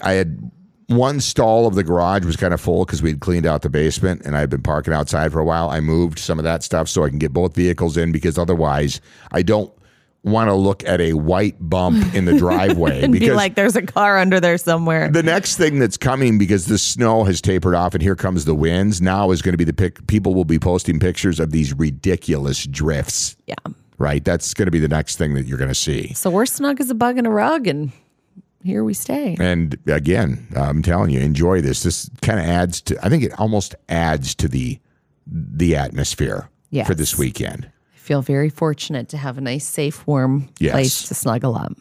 I 0.03 0.13
had 0.13 0.51
one 0.91 1.21
stall 1.21 1.69
of 1.69 1.77
the 1.77 1.85
garage 1.85 2.25
was 2.25 2.37
kind 2.37 2.53
of 2.53 2.61
full 2.61 2.85
because 2.85 3.01
we 3.01 3.11
had 3.11 3.21
cleaned 3.21 3.47
out 3.47 3.63
the 3.63 3.71
basement 3.71 4.23
and 4.25 4.37
I 4.37 4.41
had 4.41 4.51
been 4.51 4.63
parking 4.63 4.93
outside 4.93 5.33
for 5.33 5.39
a 5.39 5.45
while. 5.45 5.71
I 5.71 5.79
moved 5.79 6.19
some 6.19 6.39
of 6.39 6.45
that 6.45 6.65
stuff 6.65 6.89
so 6.89 7.05
I 7.05 7.09
can 7.09 7.19
get 7.19 7.33
both 7.33 7.55
vehicles 7.55 7.97
in 7.97 8.11
because 8.11 8.37
otherwise 8.37 9.01
I 9.31 9.43
don't 9.43 9.73
want 10.25 10.49
to 10.49 10.55
look 10.55 10.85
at 10.85 11.01
a 11.01 11.13
white 11.15 11.57
bump 11.61 12.13
in 12.13 12.25
the 12.25 12.37
driveway 12.37 13.01
And 13.05 13.13
because 13.13 13.29
be 13.29 13.35
like, 13.35 13.55
there's 13.55 13.77
a 13.77 13.83
car 13.83 14.19
under 14.19 14.41
there 14.41 14.59
somewhere. 14.59 15.11
the 15.11 15.23
next 15.23 15.57
thing 15.57 15.79
that's 15.79 15.97
coming 15.97 16.39
because 16.39 16.67
the 16.67 16.77
snow 16.77 17.25
has 17.25 17.41
tapered 17.41 17.75
off 17.75 17.95
and 17.95 18.03
here 18.03 18.17
comes 18.17 18.45
the 18.45 18.55
winds 18.55 19.01
now 19.01 19.31
is 19.31 19.43
going 19.43 19.53
to 19.53 19.59
be 19.59 19.65
the 19.65 19.73
pic 19.73 20.07
people 20.09 20.35
will 20.35 20.45
be 20.45 20.59
posting 20.59 20.99
pictures 20.99 21.39
of 21.39 21.53
these 21.53 21.73
ridiculous 21.73 22.67
drifts 22.67 23.37
yeah. 23.47 23.55
Right 24.01 24.25
that's 24.25 24.53
going 24.55 24.67
to 24.67 24.73
be 24.73 24.81
the 24.81 24.89
next 24.89 25.17
thing 25.17 25.35
that 25.35 25.47
you're 25.47 25.59
going 25.59 25.69
to 25.69 25.75
see 25.75 26.13
So 26.15 26.31
we're 26.31 26.47
snug 26.47 26.81
as 26.81 26.91
a 26.91 26.95
bug 26.95 27.19
in 27.19 27.27
a 27.27 27.31
rug, 27.31 27.69
and 27.69 27.93
here 28.65 28.83
we 28.83 28.95
stay. 28.95 29.37
and 29.39 29.79
again 29.87 30.49
i'm 30.57 30.83
telling 30.83 31.11
you 31.11 31.21
enjoy 31.21 31.61
this 31.61 31.83
this 31.85 32.11
kind 32.23 32.41
of 32.41 32.47
adds 32.47 32.81
to 32.83 32.99
i 33.05 33.09
think 33.09 33.23
it 33.23 33.33
almost 33.39 33.75
adds 33.89 34.35
to 34.35 34.49
the 34.49 34.79
the 35.27 35.77
atmosphere 35.77 36.49
Yes. 36.71 36.87
for 36.89 36.95
this 36.95 37.17
weekend 37.17 37.71
I 37.95 37.99
feel 37.99 38.23
very 38.23 38.49
fortunate 38.49 39.09
to 39.11 39.17
have 39.19 39.39
a 39.39 39.41
nice, 39.41 39.67
safe, 39.67 40.05
warm 40.07 40.49
Yes. 40.59 40.73
place 40.73 41.09
to 41.09 41.15
snuggle 41.15 41.55
up. 41.55 41.73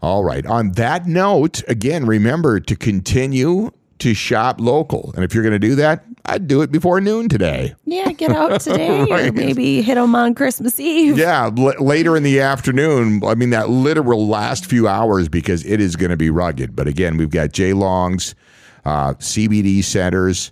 All 0.00 0.24
right. 0.24 0.46
On 0.46 0.72
that 0.72 1.06
note, 1.06 1.62
again, 1.68 2.06
remember 2.06 2.58
to 2.60 2.74
continue 2.76 3.70
to 4.00 4.14
shop 4.14 4.60
local. 4.60 5.12
And 5.14 5.24
if 5.24 5.34
you're 5.34 5.42
going 5.42 5.52
to 5.52 5.58
do 5.58 5.74
that, 5.76 6.04
I'd 6.26 6.48
do 6.48 6.62
it 6.62 6.72
before 6.72 7.00
noon 7.00 7.28
today. 7.28 7.74
Yeah, 7.84 8.10
get 8.12 8.30
out 8.32 8.60
today, 8.60 9.00
or 9.10 9.32
maybe 9.32 9.82
hit 9.82 9.94
them 9.96 10.14
on 10.14 10.34
Christmas 10.34 10.80
Eve. 10.80 11.18
Yeah, 11.18 11.50
l- 11.56 11.74
later 11.84 12.16
in 12.16 12.22
the 12.22 12.40
afternoon. 12.40 13.22
I 13.24 13.34
mean, 13.34 13.50
that 13.50 13.68
literal 13.70 14.26
last 14.26 14.66
few 14.66 14.88
hours 14.88 15.28
because 15.28 15.64
it 15.66 15.80
is 15.80 15.96
going 15.96 16.10
to 16.10 16.16
be 16.16 16.30
rugged. 16.30 16.74
But 16.74 16.88
again, 16.88 17.16
we've 17.16 17.30
got 17.30 17.52
J 17.52 17.72
Longs, 17.74 18.34
uh, 18.84 19.14
CBD 19.14 19.84
centers, 19.84 20.50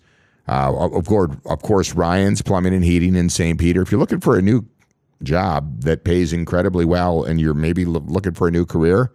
uh, 0.49 0.73
of 0.75 1.07
course, 1.07 1.31
of 1.47 1.63
course, 1.63 1.95
Ryan's 1.95 2.43
Plumbing 2.43 2.75
and 2.75 2.85
Heating 2.85 3.15
in 3.15 3.29
St. 3.31 3.59
Peter. 3.59 3.81
If 3.83 3.91
you're 3.93 4.01
looking 4.01 4.21
for 4.21 4.37
a 4.37 4.43
new 4.43 4.67
job 5.23 5.83
that 5.83 6.05
pays 6.05 6.33
incredibly 6.33 6.85
well, 6.85 7.23
and 7.25 7.41
you're 7.41 7.55
maybe 7.55 7.85
lo- 7.85 8.05
looking 8.07 8.35
for 8.35 8.49
a 8.49 8.51
new 8.51 8.67
career, 8.67 9.13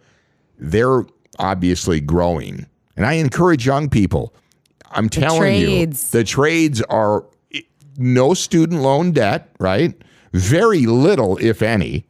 they're 0.58 1.04
obviously 1.38 2.00
growing. 2.00 2.66
And 2.98 3.06
I 3.06 3.12
encourage 3.14 3.64
young 3.64 3.88
people. 3.88 4.34
I'm 4.90 5.08
telling 5.08 5.40
trades. 5.40 6.12
you, 6.12 6.18
the 6.18 6.24
trades 6.24 6.82
are 6.82 7.24
no 7.96 8.34
student 8.34 8.82
loan 8.82 9.12
debt, 9.12 9.50
right? 9.60 9.94
Very 10.32 10.84
little, 10.86 11.38
if 11.38 11.62
any. 11.62 12.06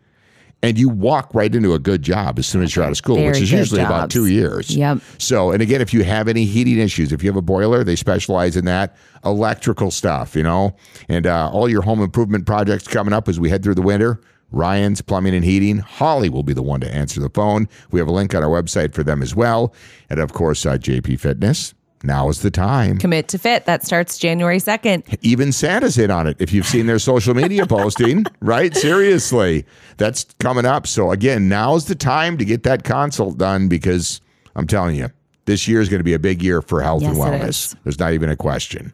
And 0.62 0.78
you 0.78 0.88
walk 0.88 1.34
right 1.34 1.54
into 1.54 1.74
a 1.74 1.78
good 1.78 2.02
job 2.02 2.38
as 2.38 2.46
soon 2.46 2.62
as 2.62 2.74
you're 2.74 2.86
out 2.86 2.90
of 2.90 2.96
school, 2.96 3.22
which 3.22 3.38
is 3.38 3.52
usually 3.52 3.82
about 3.82 4.10
two 4.10 4.26
years. 4.26 4.74
Yep. 4.74 5.00
So, 5.18 5.52
and 5.52 5.62
again, 5.62 5.82
if 5.82 5.92
you 5.92 6.04
have 6.04 6.26
any 6.26 6.46
heating 6.46 6.78
issues, 6.78 7.12
if 7.12 7.22
you 7.22 7.28
have 7.28 7.36
a 7.36 7.42
boiler, 7.42 7.84
they 7.84 7.94
specialize 7.94 8.56
in 8.56 8.64
that. 8.64 8.96
Electrical 9.26 9.90
stuff, 9.90 10.34
you 10.34 10.42
know, 10.42 10.74
and 11.08 11.26
uh, 11.26 11.50
all 11.52 11.68
your 11.68 11.82
home 11.82 12.00
improvement 12.00 12.46
projects 12.46 12.88
coming 12.88 13.12
up 13.12 13.28
as 13.28 13.38
we 13.38 13.50
head 13.50 13.62
through 13.62 13.74
the 13.74 13.82
winter. 13.82 14.20
Ryan's 14.50 15.00
Plumbing 15.02 15.34
and 15.34 15.44
Heating. 15.44 15.78
Holly 15.78 16.28
will 16.28 16.42
be 16.42 16.52
the 16.54 16.62
one 16.62 16.80
to 16.80 16.92
answer 16.92 17.20
the 17.20 17.30
phone. 17.30 17.68
We 17.90 18.00
have 18.00 18.08
a 18.08 18.12
link 18.12 18.34
on 18.34 18.42
our 18.42 18.50
website 18.50 18.94
for 18.94 19.02
them 19.02 19.22
as 19.22 19.34
well. 19.34 19.74
And 20.08 20.20
of 20.20 20.32
course, 20.32 20.64
uh, 20.64 20.78
JP 20.78 21.20
Fitness. 21.20 21.74
Now 22.04 22.28
is 22.28 22.42
the 22.42 22.50
time. 22.50 22.98
Commit 22.98 23.26
to 23.28 23.38
fit. 23.38 23.66
That 23.66 23.84
starts 23.84 24.18
January 24.18 24.58
2nd. 24.58 25.18
Even 25.22 25.50
Santa's 25.50 25.96
hit 25.96 26.10
on 26.10 26.28
it. 26.28 26.36
If 26.38 26.52
you've 26.52 26.66
seen 26.66 26.86
their 26.86 27.00
social 27.00 27.34
media 27.34 27.66
posting, 27.68 28.24
right? 28.40 28.74
Seriously, 28.74 29.64
that's 29.96 30.24
coming 30.38 30.64
up. 30.64 30.86
So 30.86 31.10
again, 31.10 31.48
now's 31.48 31.86
the 31.86 31.96
time 31.96 32.38
to 32.38 32.44
get 32.44 32.62
that 32.62 32.84
consult 32.84 33.36
done 33.36 33.68
because 33.68 34.20
I'm 34.54 34.68
telling 34.68 34.94
you, 34.94 35.08
this 35.46 35.66
year 35.66 35.80
is 35.80 35.88
going 35.88 36.00
to 36.00 36.04
be 36.04 36.14
a 36.14 36.18
big 36.20 36.42
year 36.42 36.62
for 36.62 36.82
health 36.82 37.02
and 37.02 37.16
Yes, 37.16 37.26
it 37.26 37.30
wellness. 37.30 37.76
There's 37.82 37.98
not 37.98 38.12
even 38.12 38.28
a 38.28 38.36
question. 38.36 38.92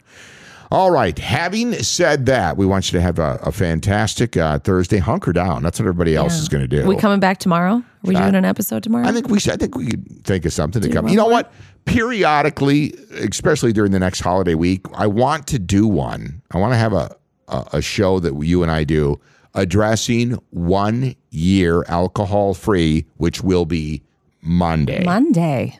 All 0.75 0.91
right. 0.91 1.17
Having 1.17 1.71
said 1.83 2.25
that, 2.25 2.57
we 2.57 2.65
want 2.65 2.91
you 2.91 2.99
to 2.99 3.01
have 3.01 3.17
a, 3.17 3.39
a 3.43 3.53
fantastic 3.53 4.35
uh, 4.35 4.59
Thursday. 4.59 4.97
Hunker 4.97 5.31
down. 5.31 5.63
That's 5.63 5.79
what 5.79 5.85
everybody 5.85 6.17
else 6.17 6.33
is 6.33 6.49
going 6.49 6.63
to 6.63 6.67
do. 6.67 6.85
We 6.85 6.97
coming 6.97 7.21
back 7.21 7.37
tomorrow? 7.37 7.75
Are 7.75 7.83
we 8.03 8.13
doing 8.13 8.35
an 8.35 8.43
episode 8.43 8.83
tomorrow? 8.83 9.07
I 9.07 9.13
think 9.13 9.29
we 9.29 9.39
should. 9.39 9.53
I 9.53 9.55
think 9.55 9.77
we 9.77 9.87
could 9.87 10.25
think 10.25 10.43
of 10.43 10.51
something 10.51 10.81
to 10.81 10.89
come. 10.89 11.07
You 11.07 11.15
know 11.15 11.27
what? 11.27 11.53
Periodically, 11.85 12.93
especially 13.11 13.71
during 13.71 13.93
the 13.93 13.99
next 13.99 14.19
holiday 14.19 14.53
week, 14.55 14.85
I 14.93 15.07
want 15.07 15.47
to 15.47 15.59
do 15.59 15.87
one. 15.87 16.41
I 16.51 16.57
want 16.57 16.73
to 16.73 16.77
have 16.77 16.91
a 16.91 17.15
a, 17.47 17.65
a 17.73 17.81
show 17.81 18.19
that 18.19 18.37
you 18.43 18.61
and 18.61 18.69
I 18.69 18.83
do 18.83 19.17
addressing 19.53 20.33
one 20.49 21.15
year 21.29 21.85
alcohol 21.87 22.53
free, 22.53 23.05
which 23.15 23.41
will 23.41 23.65
be 23.65 24.01
Monday. 24.41 25.05
Monday. 25.05 25.79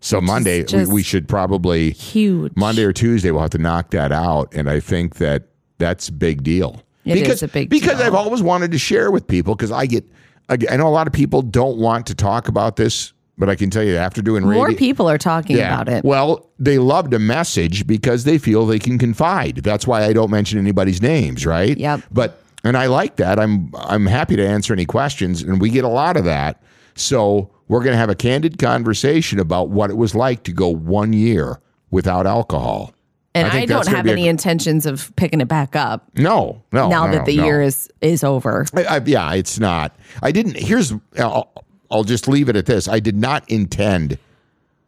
So 0.00 0.20
Monday, 0.20 0.64
we, 0.72 0.86
we 0.86 1.02
should 1.02 1.28
probably 1.28 1.90
Huge. 1.90 2.52
Monday 2.56 2.84
or 2.84 2.92
Tuesday 2.92 3.30
we'll 3.30 3.42
have 3.42 3.50
to 3.50 3.58
knock 3.58 3.90
that 3.90 4.12
out, 4.12 4.54
and 4.54 4.70
I 4.70 4.80
think 4.80 5.16
that 5.16 5.44
that's 5.78 6.10
big 6.10 6.42
deal. 6.42 6.82
It 7.04 7.16
is 7.16 7.22
because, 7.22 7.42
a 7.42 7.48
big 7.48 7.70
because 7.70 7.98
deal. 7.98 8.06
I've 8.06 8.14
always 8.14 8.42
wanted 8.42 8.70
to 8.72 8.78
share 8.78 9.10
with 9.10 9.26
people 9.26 9.54
because 9.54 9.72
I 9.72 9.86
get 9.86 10.04
I 10.48 10.76
know 10.76 10.88
a 10.88 10.90
lot 10.90 11.06
of 11.06 11.12
people 11.12 11.42
don't 11.42 11.78
want 11.78 12.06
to 12.06 12.14
talk 12.14 12.48
about 12.48 12.76
this, 12.76 13.12
but 13.36 13.50
I 13.50 13.54
can 13.54 13.70
tell 13.70 13.82
you 13.82 13.96
after 13.96 14.22
doing 14.22 14.44
radio, 14.44 14.62
More 14.62 14.72
people 14.72 15.08
are 15.08 15.18
talking 15.18 15.58
about 15.58 15.88
it. 15.88 16.04
Well, 16.04 16.50
they 16.58 16.78
love 16.78 17.10
to 17.10 17.18
message 17.18 17.86
because 17.86 18.24
they 18.24 18.38
feel 18.38 18.64
they 18.66 18.78
can 18.78 18.98
confide. 18.98 19.56
That's 19.56 19.86
why 19.86 20.04
I 20.04 20.12
don't 20.12 20.30
mention 20.30 20.58
anybody's 20.58 21.02
names, 21.02 21.44
right? 21.44 21.76
Yep. 21.76 22.02
But 22.10 22.42
and 22.64 22.76
I 22.76 22.86
like 22.86 23.16
that. 23.16 23.38
I'm 23.38 23.72
I'm 23.76 24.06
happy 24.06 24.36
to 24.36 24.46
answer 24.46 24.72
any 24.72 24.86
questions, 24.86 25.42
and 25.42 25.60
we 25.60 25.70
get 25.70 25.84
a 25.84 25.88
lot 25.88 26.16
of 26.16 26.24
that. 26.24 26.62
So 26.94 27.50
we're 27.68 27.80
going 27.82 27.92
to 27.92 27.98
have 27.98 28.10
a 28.10 28.14
candid 28.14 28.58
conversation 28.58 29.38
about 29.38 29.68
what 29.70 29.90
it 29.90 29.96
was 29.96 30.14
like 30.14 30.42
to 30.44 30.52
go 30.52 30.68
one 30.68 31.12
year 31.12 31.60
without 31.90 32.26
alcohol. 32.26 32.92
and 33.34 33.46
I 33.48 33.60
I, 33.60 33.66
don't 33.66 33.86
have 33.88 34.04
be 34.04 34.10
a- 34.10 34.12
any 34.14 34.28
intentions 34.28 34.86
of 34.86 35.14
picking 35.16 35.40
it 35.40 35.48
back 35.48 35.76
up 35.76 36.08
No, 36.16 36.62
no. 36.72 36.88
now 36.88 37.06
no, 37.06 37.12
that 37.12 37.26
the 37.26 37.36
no. 37.36 37.44
year 37.44 37.62
is 37.62 37.88
is 38.00 38.24
over. 38.24 38.64
I, 38.74 38.84
I, 38.84 39.00
yeah, 39.04 39.32
it's 39.34 39.58
not. 39.60 39.94
I 40.22 40.32
didn't. 40.32 40.56
Here's. 40.56 40.92
I'll, 41.18 41.52
I'll 41.90 42.04
just 42.04 42.26
leave 42.28 42.48
it 42.48 42.56
at 42.56 42.66
this. 42.66 42.88
I 42.88 43.00
did 43.00 43.16
not 43.16 43.48
intend 43.50 44.18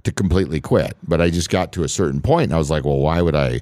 to 0.05 0.12
completely 0.12 0.61
quit, 0.61 0.97
but 1.07 1.21
I 1.21 1.31
just 1.31 1.51
got 1.51 1.73
to 1.73 1.83
a 1.85 1.88
certain 1.88 2.21
point, 2.21 2.45
and 2.45 2.55
I 2.55 2.59
was 2.59 2.71
like, 2.71 2.85
well, 2.85 2.99
why 2.99 3.21
would 3.23 3.35
I? 3.37 3.61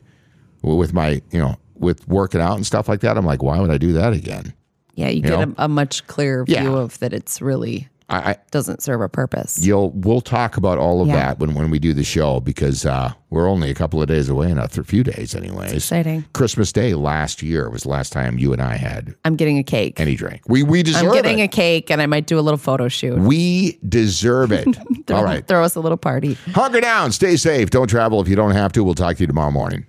With 0.62 0.92
my, 0.92 1.22
you 1.31 1.38
know, 1.38 1.54
with 1.76 2.07
working 2.09 2.40
out 2.40 2.57
and 2.57 2.66
stuff 2.66 2.88
like 2.88 3.00
that, 3.00 3.16
I'm 3.16 3.24
like, 3.24 3.42
why 3.44 3.61
would 3.61 3.70
I 3.70 3.78
do 3.78 3.92
that 3.92 4.12
again? 4.12 4.52
Yeah, 4.96 5.09
you, 5.09 5.22
get 5.22 5.33
a, 5.48 5.54
a 5.57 5.68
much 5.68 6.04
clearer 6.09 6.44
view 6.44 6.57
Yeah. 6.57 6.72
of 6.78 6.98
that 6.98 7.12
it's 7.12 7.40
really 7.40 7.88
I, 8.10 8.30
I 8.30 8.36
doesn't 8.50 8.82
serve 8.82 9.00
a 9.02 9.08
purpose. 9.08 9.58
you'll 9.64 9.90
we'll 9.90 10.20
talk 10.22 10.56
about 10.56 10.78
all 10.78 11.02
of 11.02 11.08
Yeah. 11.08 11.16
that 11.16 11.38
when 11.38 11.54
when 11.54 11.70
we 11.70 11.78
do 11.78 11.92
the 11.92 12.04
show 12.04 12.40
because 12.40 12.86
uh, 12.86 13.12
we're 13.30 13.48
only 13.48 13.70
a 13.70 13.74
couple 13.74 14.00
of 14.00 14.08
days 14.08 14.28
away, 14.30 14.50
and 14.50 14.58
a 14.58 14.66
few 14.68 15.04
days, 15.04 15.34
anyways. 15.34 15.72
Exciting. 15.72 16.24
Christmas 16.32 16.72
Day 16.72 16.94
last 16.94 17.42
year 17.42 17.68
was 17.68 17.82
the 17.82 17.90
last 17.90 18.12
time 18.12 18.38
you 18.38 18.52
and 18.54 18.62
I 18.62 18.76
had 18.76 19.14
I'm 19.24 19.36
getting 19.36 19.58
a 19.58 19.62
cake. 19.62 20.00
any 20.00 20.14
drink. 20.14 20.40
We 20.48 20.62
we 20.62 20.82
deserve 20.82 21.02
it. 21.04 21.06
I'm 21.08 21.12
getting 21.14 21.38
it. 21.40 21.44
a 21.44 21.48
cake 21.48 21.90
and 21.90 22.00
I 22.00 22.06
might 22.06 22.26
do 22.26 22.38
a 22.38 22.40
little 22.40 22.56
photo 22.58 22.88
shoot. 22.88 23.18
we 23.18 23.78
deserve 23.86 24.52
it. 24.52 24.66
all 25.10 25.22
right. 25.24 25.46
Throw 25.46 25.62
us 25.62 25.74
a 25.74 25.80
little 25.80 25.98
party. 25.98 26.34
Hunker 26.54 26.80
down, 26.80 27.12
stay 27.12 27.36
safe, 27.36 27.70
don't 27.70 27.88
travel 27.88 28.20
if 28.22 28.28
you 28.28 28.36
don't 28.36 28.52
have 28.52 28.72
to. 28.72 28.82
We'll 28.84 28.94
talk 28.94 29.16
to 29.16 29.22
you 29.22 29.26
tomorrow 29.26 29.50
morning. 29.50 29.86